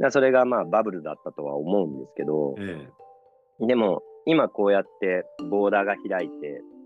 [0.00, 2.88] えそれがまあバブルだったとは思うんですけど、え
[3.60, 3.66] え。
[3.66, 6.77] でも今こうやってボーダーが開いて、うん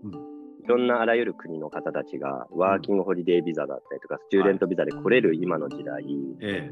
[0.63, 6.05] いろんなあらゆる国の方たちがワーキングホリデービザだったりとか、スチューデントビザで来れる今の時代、
[6.41, 6.71] え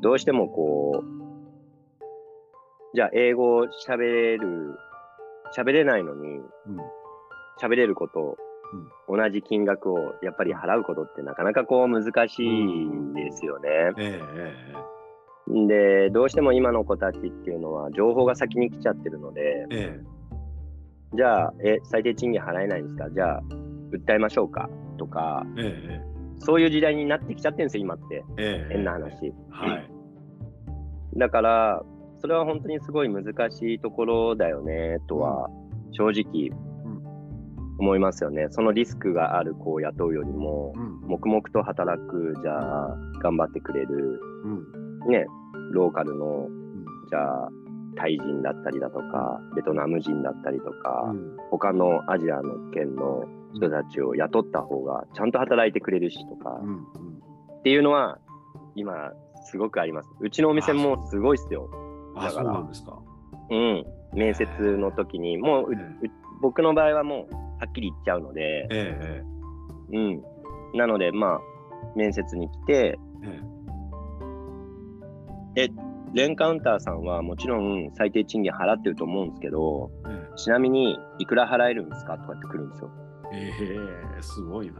[0.00, 1.04] どうしてもこう、
[2.94, 4.76] じゃあ英語を喋れる、
[5.56, 6.44] 喋れないのに、うん。
[7.60, 8.36] 喋れること、
[9.08, 13.68] 同じ金額をやっぱり払うことってなかなかこう難しいですよね。
[13.98, 14.54] ええ
[15.48, 15.66] え。
[15.66, 20.13] で、どうしても今の子たちっていうのは情報が先に来ちゃってるので、ええ
[21.16, 23.08] じゃあ、え、最低賃金払えないんですか？
[23.10, 23.42] じゃあ、
[23.92, 24.68] 訴えましょうか？
[24.98, 28.24] とか、ええそういう時代になってきちゃってるんですよ、今って。
[28.38, 29.32] ええ変な話。
[29.50, 29.90] はい。
[31.16, 31.82] だから、
[32.16, 35.48] それは本当にすごい難しいところだよね、とは、
[35.92, 36.48] 正直
[36.84, 37.04] うん
[37.78, 38.48] 思いますよね。
[38.50, 41.00] そのリスクがある子を雇うよりも、うん。
[41.08, 44.20] 黙々と働く、じゃあ、頑張ってくれる、
[45.04, 45.10] うん。
[45.10, 45.26] ね、
[45.70, 47.48] ローカルの、うんじゃあ、
[47.96, 53.24] タイ人だったりだとか、ベトナム人だったりとか、うん他のアジアの県の
[53.54, 56.68] 人たちを雇った方が、ちゃんと働いてくれるしとか、うん。
[56.68, 56.78] うん。
[57.60, 58.18] っていうのは、
[58.74, 59.12] 今、
[59.44, 60.10] すごくあります。
[60.20, 61.70] うちのお店もすごいっすよ。
[62.16, 62.98] あ、そうなんですか。
[63.50, 63.84] うん。
[64.12, 69.22] 面接の時に、もう、うえう僕の場合はもう、はっきり言っちゃうので、え
[69.92, 70.22] えうん。
[70.74, 71.40] なので、まあ、
[71.94, 72.98] 面接に来て、
[75.56, 75.68] え
[76.14, 82.90] レンカウンターさんはもちろん最低賃金払ってると思うんですけど、えちなみに、いくら払えるんですかとかって来るんですよ。
[83.32, 83.78] ええ
[84.18, 84.74] えすごいな。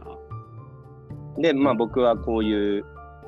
[1.37, 2.85] で、まあ僕はこういう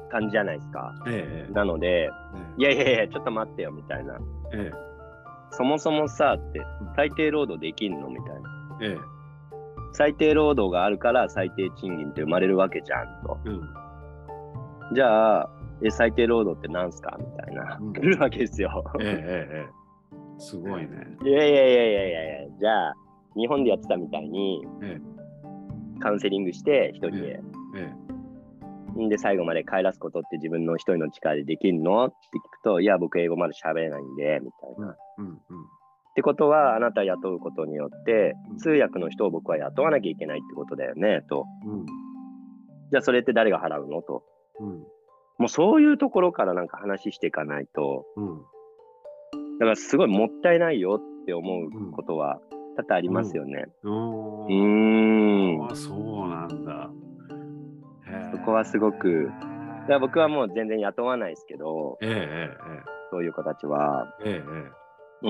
[0.10, 0.96] 感じじゃないですか。
[1.06, 2.10] ええなので、
[2.58, 4.18] いえやいやいや、ちょっと待ってよ、みたいな。
[4.54, 4.88] ええ
[5.50, 8.78] そもそもさ、ってうん、最低労働できんのみたいな。
[8.82, 9.18] ええ
[9.92, 13.38] 最低労働があるから最低賃金って生まれるわけじゃんと。
[13.44, 14.94] うん。
[14.94, 15.50] じゃあ、
[15.84, 17.18] え最低労働って何すか？
[17.20, 17.78] みたいな。
[17.80, 18.84] うん来るわけですよ。
[19.00, 20.90] ええええええすごいね。
[21.24, 22.94] いやいやいやいやいやいや、じゃあ、
[23.36, 25.00] 日本でやってたみたいに、え
[26.00, 27.40] カウンセリングして、一人で。
[27.76, 32.06] えんで、最後まで帰らすことって自分の一人の力でできるの？
[32.06, 34.92] って聞くと、いや、僕英語まだ喋れないんで、みたいな。
[34.92, 35.38] っうんうん。
[36.16, 41.46] てことは、あなた雇うことによってうん、通訳の人を僕は雇わなきゃいけないってことだよね、と。
[41.66, 41.86] うん
[42.90, 44.02] じゃあ、それって誰が払うの？
[44.02, 44.24] と。
[44.60, 44.84] うん
[45.38, 48.42] もうそういうところからなんか話していかないと、うん
[49.60, 52.40] だからすごいもったいないよって思うことは
[52.78, 53.66] 多々ありますよね。
[53.84, 55.68] おうーん。
[55.68, 56.92] あそうなんだ。
[58.32, 59.32] そこはすごく
[59.82, 62.58] だから僕はもう全然雇わないですけど、えええ
[63.10, 64.06] そういう子たちは。
[64.24, 64.42] ええええ
[65.24, 65.28] え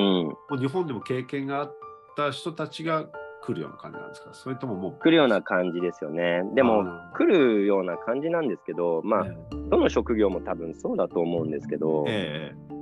[0.52, 0.60] うん。
[0.60, 1.76] 日本でも経験があっ
[2.18, 3.08] た人たちが
[3.42, 4.30] 来るような感じなんですか？
[4.34, 6.44] それとももう来るような感じですよね。
[6.56, 9.38] でも、あ来るような感じなんですけど、まあ、え
[9.70, 12.78] どの職業も多分そうだと思うんですけど、ええ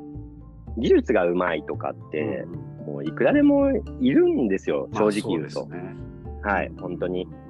[0.77, 5.61] 技術がうまいとかっえて、うんうんもういくらでもいるんですよ、まあ正直言うと。
[5.61, 5.95] そうですね
[6.43, 7.23] はい、本当に。
[7.23, 7.45] うん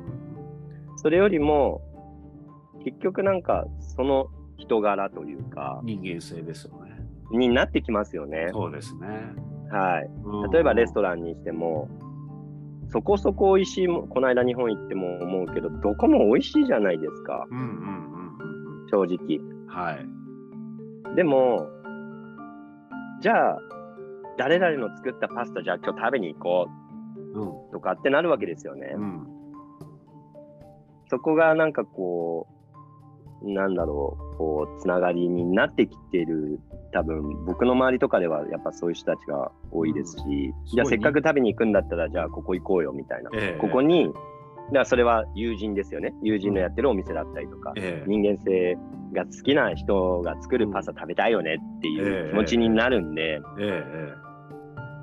[0.97, 1.81] それよりも、
[2.83, 4.27] 結局なんか、その
[4.57, 7.05] 人柄というか、人間性ですよね。
[7.31, 8.47] になってきますよね。
[8.53, 9.07] そうですね。
[9.69, 10.09] はい。
[10.51, 11.89] 例えばレストランにしても、
[12.89, 19.37] そこそこ美味しいも、この間日本行っても思うけど、どこも美味しいじゃないですか、うんうんうんうん正直。
[19.37, 19.65] うん。
[19.67, 21.15] はい。
[21.15, 21.67] でも、
[23.21, 23.59] じゃあ、
[24.37, 26.67] 誰々の作ったパスタ、じゃあ今日食べに行こ
[27.33, 28.93] うんうとかってなるわけですよね。
[28.95, 29.27] うん
[31.07, 32.54] そこがなんかこう、
[33.41, 36.59] なんだろう、こう、つながりになってきてる、
[36.91, 43.29] 多分僕の周りとかではやっぱそういう人たちが多いですし、じゃあせっかく食べに行くんだったら、じゃあここ行こうよみたいな。
[43.33, 43.59] ええ。
[43.59, 44.15] ここに、だか
[44.79, 46.13] らそれは友人ですよね。
[46.23, 48.09] 友人のやってるお店だったりとか、ええ。
[48.09, 48.77] 人間性
[49.13, 54.25] が好きな人が作るパスタ食べたいよねっていう気持ちになるんで、ええ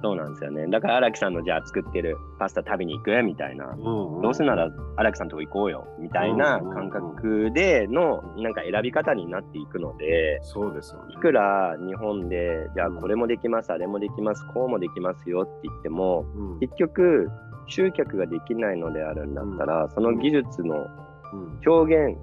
[0.02, 0.66] そうなんですよね。
[0.68, 3.66] だから荒木さんのじゃあ作ってるパスタ食べに行くみたいな。
[3.66, 3.78] う
[4.18, 11.14] んどうせなら荒木さんとこ行こうよみたいな感覚でのなんか選び方になっていくので、そうですよね。
[11.14, 17.30] いくら日本でじゃあうんこれもできます、あれもできます、こうもできますよって言っても、うん結局
[17.68, 20.86] 集客ができないのであるんだったら、その技術の
[21.32, 22.18] うん表現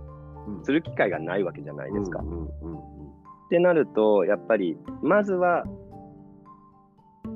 [0.47, 2.19] うんする機会がないわけじゃないですか。
[2.19, 2.79] っうんうんうん
[3.49, 5.63] てなると、やっぱりまずは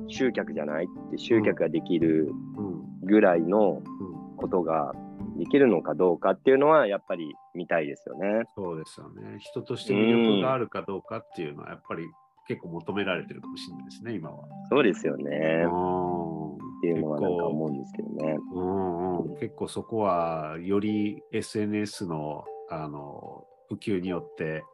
[0.08, 4.92] 集客じゃないって集客ができるうんぐらいのうんことが
[5.38, 8.44] できるのかどうかっていうのはやっぱり見たいですよね。
[8.56, 9.38] そうですよね。
[9.38, 12.04] 人として魅力があるかどうかっていうのはやっぱり
[12.46, 14.44] 結構求められてるかもしれないですね、今は。
[14.70, 15.64] そうですよね。
[15.66, 18.36] うんっていうのはなんか思うんですけどね。
[18.52, 24.64] うんうん、結構そこはより SNS のあの普及によって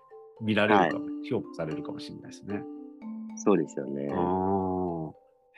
[0.41, 2.63] 見られるかも、評価されるかもしれないですね。
[3.37, 4.09] そうですよね。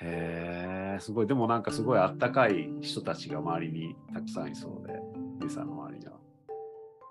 [0.02, 1.26] うんへえ、すごい。
[1.26, 4.94] でもなんかすごいあったかい人たちが周りにたくさんいそうで、
[5.38, 6.12] 皆さんの周りには。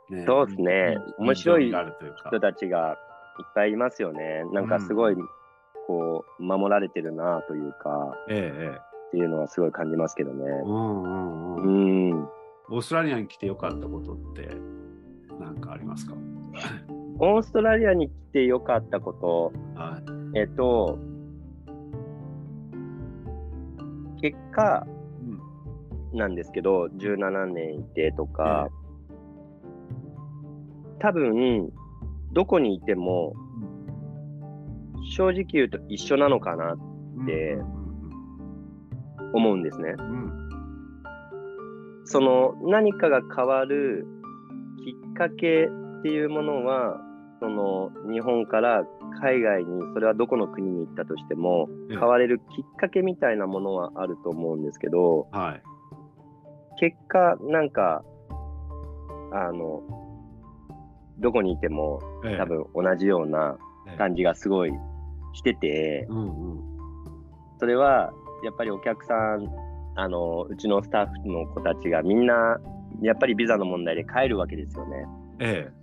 [0.10, 2.98] ねそうですねい面白い人たちが
[3.40, 4.44] いっぱいいますよね。
[4.54, 5.16] なんかすごい、
[5.88, 8.78] こう、守られてるなというか、ええええ。
[9.08, 10.44] っていうのはすごい感じますけどね。
[10.66, 12.10] うんうんううん。
[12.12, 12.30] ん。
[12.70, 14.50] オーストラリアに来てよかったことって
[15.40, 16.14] 何かありますか？
[17.20, 20.00] オーストラリアに来てよかったこと、は
[20.34, 20.40] い。
[20.40, 20.98] えっと、
[24.22, 28.68] 結果、うんなんですけど、17年いてとか、
[31.00, 31.72] 多分、
[32.34, 33.34] どこにいても、
[35.16, 36.76] 正直言うと一緒なのかな
[37.26, 37.58] で
[39.34, 39.96] 思うんですね。
[39.98, 40.42] うん
[42.04, 44.06] その何かが変わる
[44.84, 45.70] きっかけ
[46.00, 47.00] っていうものは、
[47.40, 48.84] その日本から
[49.20, 55.62] 海外に、それはどこの国に行ったとしても、ええ変われるきっかけみたいなものはあると思うんですけど、はい。
[56.80, 58.04] 結果、なんか、
[59.34, 59.82] あの、
[61.20, 63.58] どこにいてもええ多分同じような
[63.98, 64.72] 感じがすごい
[65.34, 66.62] してて、うんうん。
[67.60, 68.12] それは
[68.44, 69.48] やっぱりお客さん、
[69.96, 72.60] あの、うちのスタッフの子たちがみんな、
[73.02, 75.06] やっぱりビザの問題で帰るわけですよね。
[75.40, 75.81] ええ。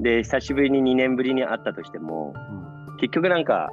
[0.00, 2.68] で、久しぶりに2年ぶりに会ったとしても、うん
[2.98, 3.70] 結局なんか、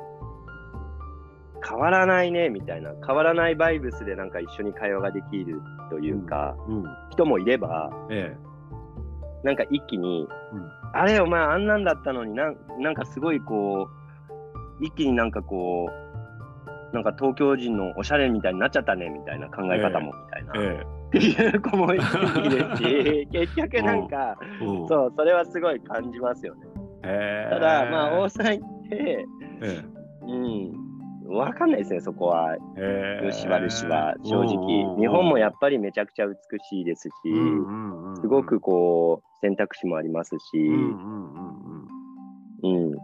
[1.67, 6.83] 変わらないねみたいな、変わらないバイブスでなんか一緒に会話ができるというか、うん。
[7.09, 8.37] 人もいれば、え
[9.43, 10.55] なんか一気に、え。
[10.55, 10.71] うん。
[10.93, 13.89] あれ、お前あんなんだったのになん、なんかすごいこ
[14.79, 22.03] う、一気になんかこう、なんか東京人のおしゃれみたいになっちゃったねみたいな考え方もみたいな、えっていう子もいる
[22.77, 24.37] し、結局なんか。
[24.87, 26.67] そう、それはすごい感じますよね。
[27.03, 27.53] ええ。
[27.53, 29.25] ただ、まあ、大阪行って、
[29.61, 29.81] え
[30.23, 32.55] うん、わかんないですね、そこは。
[32.55, 32.59] え。
[32.77, 33.31] ええ。
[33.31, 34.55] 吉原市は正直。
[34.95, 36.35] うん日本もやっぱりめちゃくちゃ美
[36.69, 40.57] しいですし、うんうんうんすごくこう、選択肢もありますし、
[42.63, 42.95] うん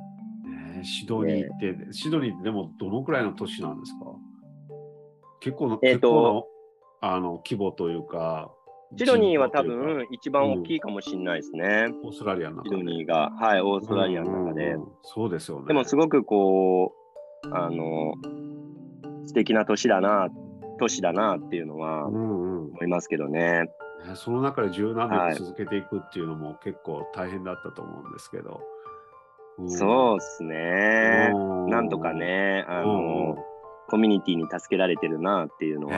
[0.83, 4.05] シドニーって、シドニーってでもどのくらいの都市なんですか？
[5.41, 6.43] 結構の、えーと結構の
[7.01, 8.51] あの規模というか。
[8.97, 11.87] シドニーは多分一番大きいかもしれないですね。
[12.03, 12.69] オーストラリアの中で。
[12.69, 14.73] シドニーが、はい、オーストラリアの中でうん。
[14.73, 15.67] うんうんそうですよね。
[15.67, 16.93] でもすごくこ
[17.45, 18.13] う、あの、
[19.25, 20.29] 素敵な都市だな、
[20.79, 23.61] 都市だなっていうのはうんうん思いますけどね。
[23.61, 28.61] ねその中で十何はい年続けていくっていうのも結構大変だったと思うんですけど。
[29.57, 31.31] うんそうですね。
[31.33, 33.37] うんなんとかね、あの、
[33.89, 35.93] コミュニティに助けられてるなっていうのは、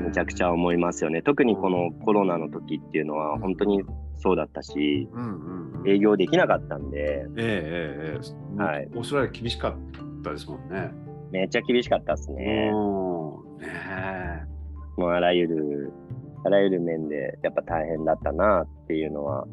[0.00, 1.22] めちゃくちゃ思いますよね。
[1.22, 3.82] 特にこのコロナの時っていうのは本当に
[4.18, 8.20] そうだったし、うんうんうん営業できなかったんで、えええええ
[8.58, 9.74] えはいオーストラリア厳しかっ
[10.24, 10.90] たですもんね。
[11.30, 12.70] めっちゃ厳しかったですね。
[12.74, 12.76] う
[13.56, 15.92] んねえもうあらゆる、
[16.44, 19.46] あらゆる面でやっぱ大変だったなっていうのは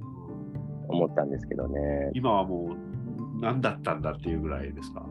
[0.87, 1.79] 思ったんですけどね。
[2.13, 5.05] 今はもう何だったんだっていうぐらいですか？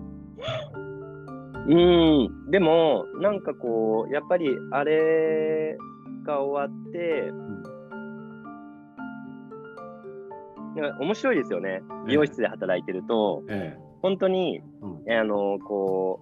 [1.66, 5.76] うん、でもなんかこう、やっぱりあれ
[6.26, 7.30] が終わって、
[10.74, 11.82] なんか面白いですよね。
[12.06, 15.10] 美容室で働いてると、え本当に、えうん。
[15.10, 16.18] えあの、こ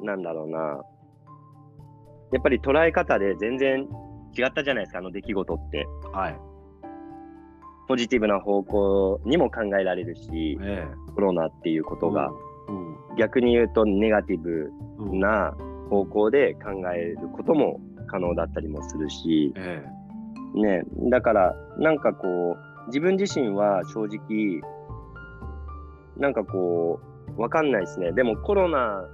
[0.00, 0.58] う、なんだろうな、
[2.32, 3.88] やっぱり捉え方で全然
[4.38, 5.86] 違ったじゃないですか、あの出来事って。
[6.12, 6.38] はい。
[7.88, 12.47] ポジティブな方向にも考えられるし、えコロナっていうことえが、うん
[13.18, 15.20] 逆に言うとネガティブうん。
[15.20, 15.54] な
[15.90, 19.84] 方向で考えることも可能だったりもするし、え
[20.54, 24.60] ね、だから、なんかこう、自分自身は正直、
[26.16, 27.00] なんかこ
[27.36, 28.12] う、わかんないですね。
[28.12, 29.04] でもコロナ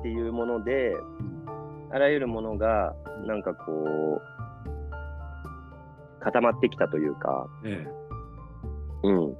[0.00, 0.96] っていうもので、
[1.92, 2.94] あらゆるものが、
[3.26, 4.22] なんかこう、
[6.20, 7.90] 固まってきたというか、ええ。
[9.04, 9.36] うん。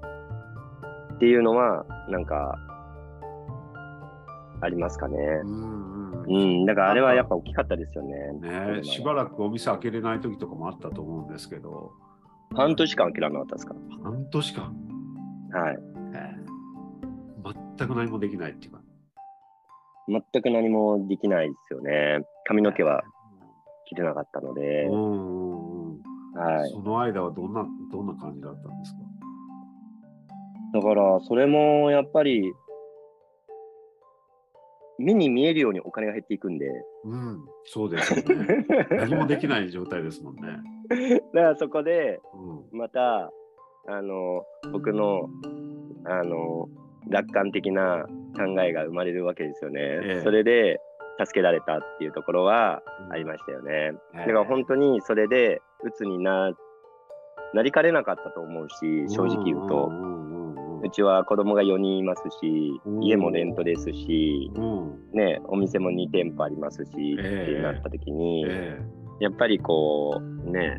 [1.16, 2.58] っていうのは、なんか、
[4.60, 5.16] ありますかね。
[5.18, 6.66] えうんうんうん。
[6.66, 8.32] だからあれはやっぱ大きかったですよね。
[8.40, 11.92] ねえしばらくお店開けれない時とかもあったと思うんですけど、
[12.54, 13.74] 半年間諦めなかったですか？
[14.02, 14.64] 半年間、
[15.52, 15.78] はい。
[16.14, 16.46] ええ
[17.78, 18.80] 全く何もできないっていうか。
[20.08, 22.24] 全く何もできないですよね。
[22.46, 23.02] 髪の毛は
[23.88, 26.00] 切れなかったのでう、んうんうん
[26.34, 26.70] はい。
[26.70, 28.98] その間はどんなどんな感じだったんですか？
[30.72, 32.52] だから、それもやっぱり、
[34.98, 36.66] 目に見えるようにお金が減っていくんで、
[37.04, 38.66] うん、そうですよね。
[38.90, 40.42] 何もできない状態ですもんね。
[41.34, 42.20] だからそこで、
[42.72, 43.30] うん、また、
[43.88, 45.28] あの、僕の、
[46.04, 46.68] あの、
[47.08, 48.06] 楽観的な
[48.36, 49.80] 考えが生まれるわけですよね。
[49.80, 50.80] ええそれで、
[51.18, 53.92] 助けられたっていうところはありましたよね。
[54.12, 56.52] だから本当にそれで、鬱にな、
[57.54, 59.88] なりかねなかったと思うし、正直言うと。
[59.88, 60.05] んうんうん
[60.82, 64.50] うちは子供が4人いますしう、ん家もレントですし、
[65.12, 67.52] ね、お店も2店舗ありますし、ええ。
[67.52, 68.80] ってなった時に、え
[69.20, 70.76] やっぱりこう、ね、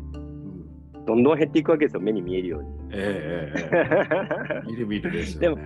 [1.06, 2.68] どんどん減っていくわけですよ、目に見えるように。
[2.92, 4.62] ええええええ。
[4.70, 5.62] 見る見るですよね。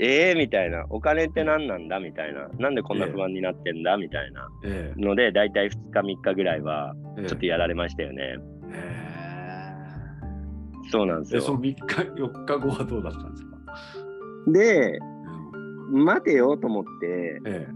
[0.00, 2.00] えーみたいな、お金って何なんだ？
[2.00, 3.96] みたいな、なんでこんな不安になってんだ？
[3.96, 7.26] みたいなええので、大体2日、3日ぐらいは、ええ。
[7.26, 8.22] ちょっとやられましたよね。
[8.22, 8.36] へ
[10.90, 11.74] そうなんですえでそのよ。
[11.76, 13.56] 3日、4日後はどうだったんですか、
[14.48, 15.14] で、うん
[16.04, 17.68] 待てよと思って、え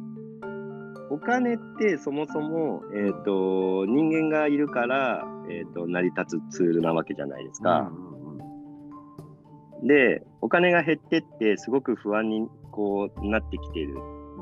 [1.11, 7.93] お金ってそもそも、えー、と人間がいるから、えー、と成り立つツールなわけじゃないですえか。
[9.85, 13.95] で、お金が減ってって、すごく不安にこうなってきてる。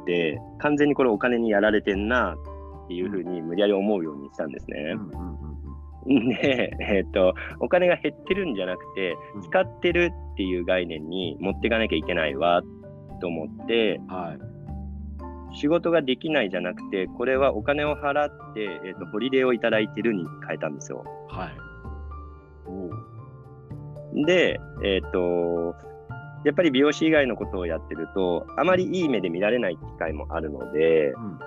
[0.06, 2.36] で、完全にこれお金にやられてんな
[2.84, 4.94] っていうふうに無理やり思うようにしたんですね。
[4.96, 5.45] うんうんうん
[6.40, 12.62] で、えっ、と、お金が減ってるんじゃなくて、うん使ってるっていう概念に持っていかなきゃいけないわ
[13.20, 15.56] と思って、はい。
[15.56, 21.04] 仕事ができないじゃなくて、これはお金を払って、えー、とホリデーをいただいてるに変えたんですよ。
[21.28, 21.48] は
[24.14, 24.26] い。
[24.26, 25.74] で、えっ、と、
[26.44, 31.38] やっぱり美容師以外のことをやってると、あまりいい目で見られない機会もあるので、うん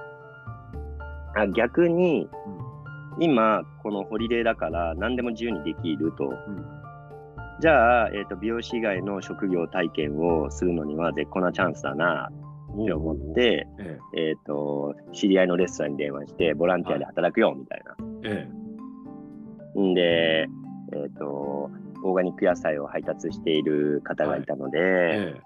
[1.36, 2.69] あ逆にうん
[3.20, 6.26] 今、このホリデーだから何でも自由にできると。
[6.26, 6.66] うん。
[7.60, 14.34] じゃあ、えー、と美容師以外の職業体験をするのには絶好なチャンスだなって思って、ええ。
[14.42, 17.96] ー、と知り合いのレストランに電話して、ボランティアで働くよみたいな。
[18.24, 18.48] え
[19.76, 19.80] え。
[19.80, 20.48] んで、
[20.94, 21.70] えっ、と、
[22.04, 25.42] オーガニック野菜を配達している方がいたので、ええ。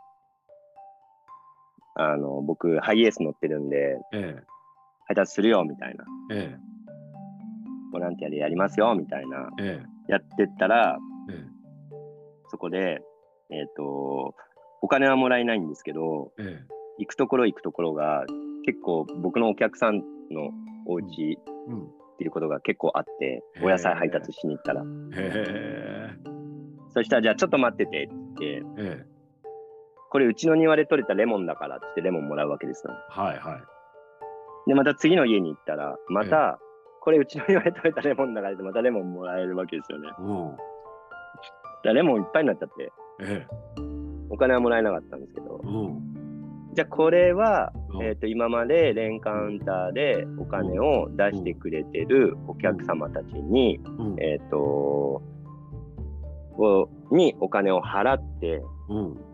[1.95, 4.43] あの僕、ハイエース乗ってるんで、ええ。
[5.07, 6.57] 配達するよみたいな、え
[7.93, 10.11] ボランティアでやりますよみたいな、ええ。
[10.11, 10.97] やってったら、
[11.29, 11.45] ええ。
[12.49, 13.01] そこで、
[13.51, 14.35] えっ、と、
[14.81, 16.73] お金はもらえないんですけど、ええ。
[16.97, 18.25] 行くところ行くところが、
[18.65, 19.99] 結構僕のお客さん
[20.31, 20.51] の
[20.85, 21.37] お家
[21.67, 21.83] うん。
[21.83, 24.83] っていうことが結構あって、お野菜配達しに行ったら。
[26.93, 29.13] そしたら、じゃあちょっと待っててって言って、ええ。
[30.11, 32.93] これうちの庭で採れたレモンだからって言ってレモンもらうわけですよ。
[33.09, 34.69] はいはい。
[34.69, 36.59] で、また次の家に行ったら、また、
[37.03, 40.07] これうちの庭で採れたレモンだからってまたレモンもらえるわけですよね。
[41.83, 43.47] だレモンいっぱいになっちゃって、ええ。
[44.29, 46.73] お金はもらえなかったんですけど、うん。
[46.73, 48.03] じゃあこれは、うん。
[48.05, 54.23] えっ、と、今までレンカウンターでお金を出してくれてるお客様たちに、うん。
[54.23, 54.57] えっ、と、
[56.57, 59.32] をにお金を払って、うん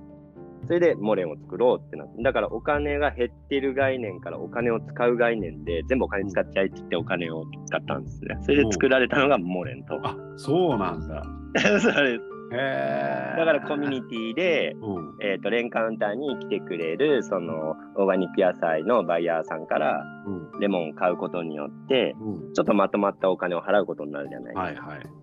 [0.66, 8.38] それでモレンを作ろうってなって、だからお金が減ってる概念からお金を使う概念で、全部お金使っちゃいって言ってお金を使ったんですね。
[8.42, 10.00] それで作られたのがモレンと。
[10.04, 11.24] あそうなんだ。
[11.80, 12.20] それ
[12.52, 24.88] へえだからコミュニティで、うんえー、とレンカウンターに来てくれるそのオーガニック野菜のバイヤーさんからうんレモンを買うことによってうんちょっとまとまったお金を払うことになるじゃないですか。
[24.88, 25.20] はいはい。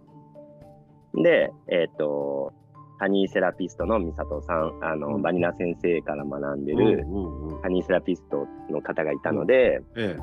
[1.23, 2.53] で、えっ、と、
[2.99, 5.23] ハニーセラピストのミサトさん、あの、うん。
[5.23, 7.61] バニラ先生から学んでうんるうんうん。
[7.63, 10.17] ハニーセラピストの方がいたので、え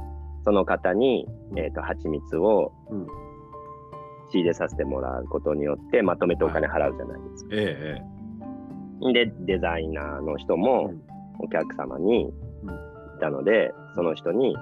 [0.44, 1.60] その方に、うん。
[1.60, 3.08] えっ、と、蜂蜜をうん。
[4.32, 7.50] 仕入れさせてもらうことによって、まとめてお金払うじゃないですか。
[7.54, 10.94] えええで、デザイナーの人も
[11.40, 12.32] お客様にい
[13.20, 14.56] たので、その人に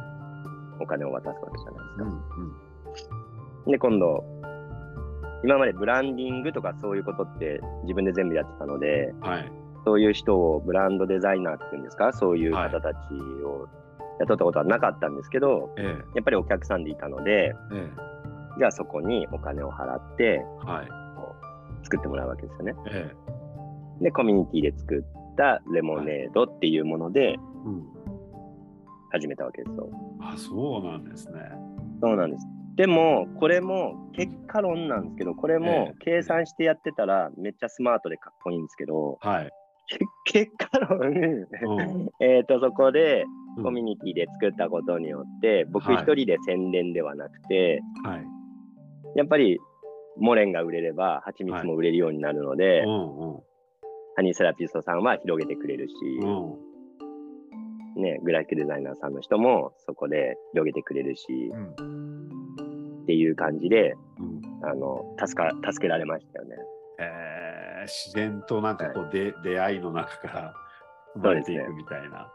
[0.79, 2.03] お金を渡すわけじゃないですか。
[2.03, 2.55] うん。
[3.65, 3.71] うん。
[3.71, 4.23] で、今度、
[5.43, 9.51] 今までブランディングとかそういうことって自分で全部やってたので、はい。
[9.83, 12.97] そういう人をブランドデザイナーっていうんですか、そういう方たち
[13.43, 13.67] を
[14.19, 18.11] 雇ったことはなかったんですけど、えやっぱりお客さんでいたので、ええ
[18.59, 20.87] じゃあそこにお金を払ってえはい。
[21.83, 22.75] 作ってもらうわけですよね。
[22.91, 23.11] え
[24.01, 27.35] で、コミュニティで作ったレモネードっていうものでえ
[27.65, 27.83] うん。
[29.11, 29.89] 始めたわけですよ。
[30.21, 31.39] あ、そうなんですね。
[32.01, 32.47] そうなんです。
[32.81, 39.49] でも、これも結果論なんですけど、これも計算してやってたらめっちゃスマートでかっこいいんですけど、はい。
[40.25, 42.09] け結果論、うん。
[42.25, 43.23] えっと、そこで
[43.57, 43.63] うん。
[43.65, 48.25] コミュニティで作ったことによって、僕はい一人で宣伝ではなくて、はい。
[49.15, 49.59] やっぱり
[50.17, 53.39] モレンが売れれば、蜂蜜も売れるようになるので、うんうん。
[54.15, 58.01] ハニーセラピストさんは広げてくれるし、うん。
[58.01, 62.70] ね、グラフィックデザイナーさんの人もそこで広げてくれるし、うん
[63.11, 66.55] っていう感じで、うんあの、助か、助けられましたよね。
[66.99, 70.53] えー自然となんかこう、で出会いの中から
[71.15, 72.31] 生まれていくみたいな。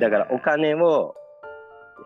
[0.00, 1.14] だからお金を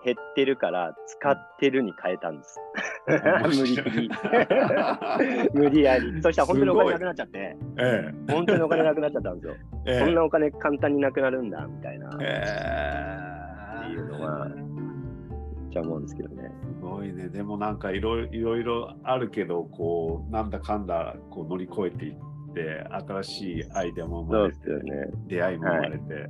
[0.05, 2.61] 減ってるから使ってるに変えたんです。
[3.57, 4.11] 無理くり。
[5.55, 6.21] 無理やり。
[6.21, 9.55] そしたら本当にお金なくなっちゃって、え本当にお金なくなっちゃったんですよ。
[9.87, 13.17] えええこんなお金簡単になくなるんだ、みたいな、え
[13.85, 14.66] っていうのは
[15.77, 16.51] ちゃ思うんですけどね。
[16.63, 17.29] すごいね。
[17.29, 22.15] でもなんかいろいろあるけど、こう、なんだかんだこう乗り越えていっ
[22.55, 25.07] て、新しいアイデアも生まれて、そうですよね。
[25.27, 26.29] 出会いも生まれて、へ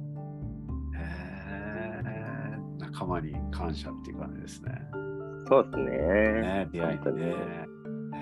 [0.99, 2.03] え
[2.78, 4.72] 仲間に感謝っていう感じですね。
[5.49, 5.84] そうですね。
[5.84, 7.34] ね出会いね。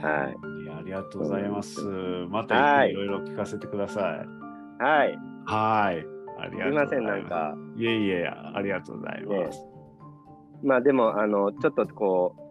[0.03, 0.64] はい。
[0.64, 1.81] いやありがとうございます。
[2.29, 4.83] またはいいろいろ聞かせてください。
[4.83, 5.18] はい。
[5.47, 6.07] はい。
[6.37, 6.70] ありすがとうございます。
[6.70, 7.57] いません、なんか。
[7.77, 9.74] いえいえ、ありがとうございます。
[10.65, 12.45] まあでも、あの、ちょっとこう、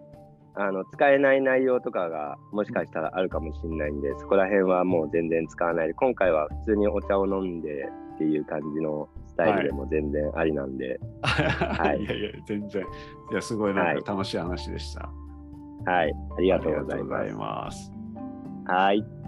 [0.55, 10.99] あの使えない内容とかがもしかしたらあるかもしれないんで、そこら辺はもう全然使わないで、今回は普通にお茶を飲んでっていう感じのスタイルでも全然ありなんで、
[11.97, 12.83] いいやいや、全然。
[13.31, 15.09] いや、すごいなんか楽しい話でした。
[15.85, 17.33] はい、ありあがとうございます。
[17.35, 17.91] ます。
[18.67, 19.22] はい。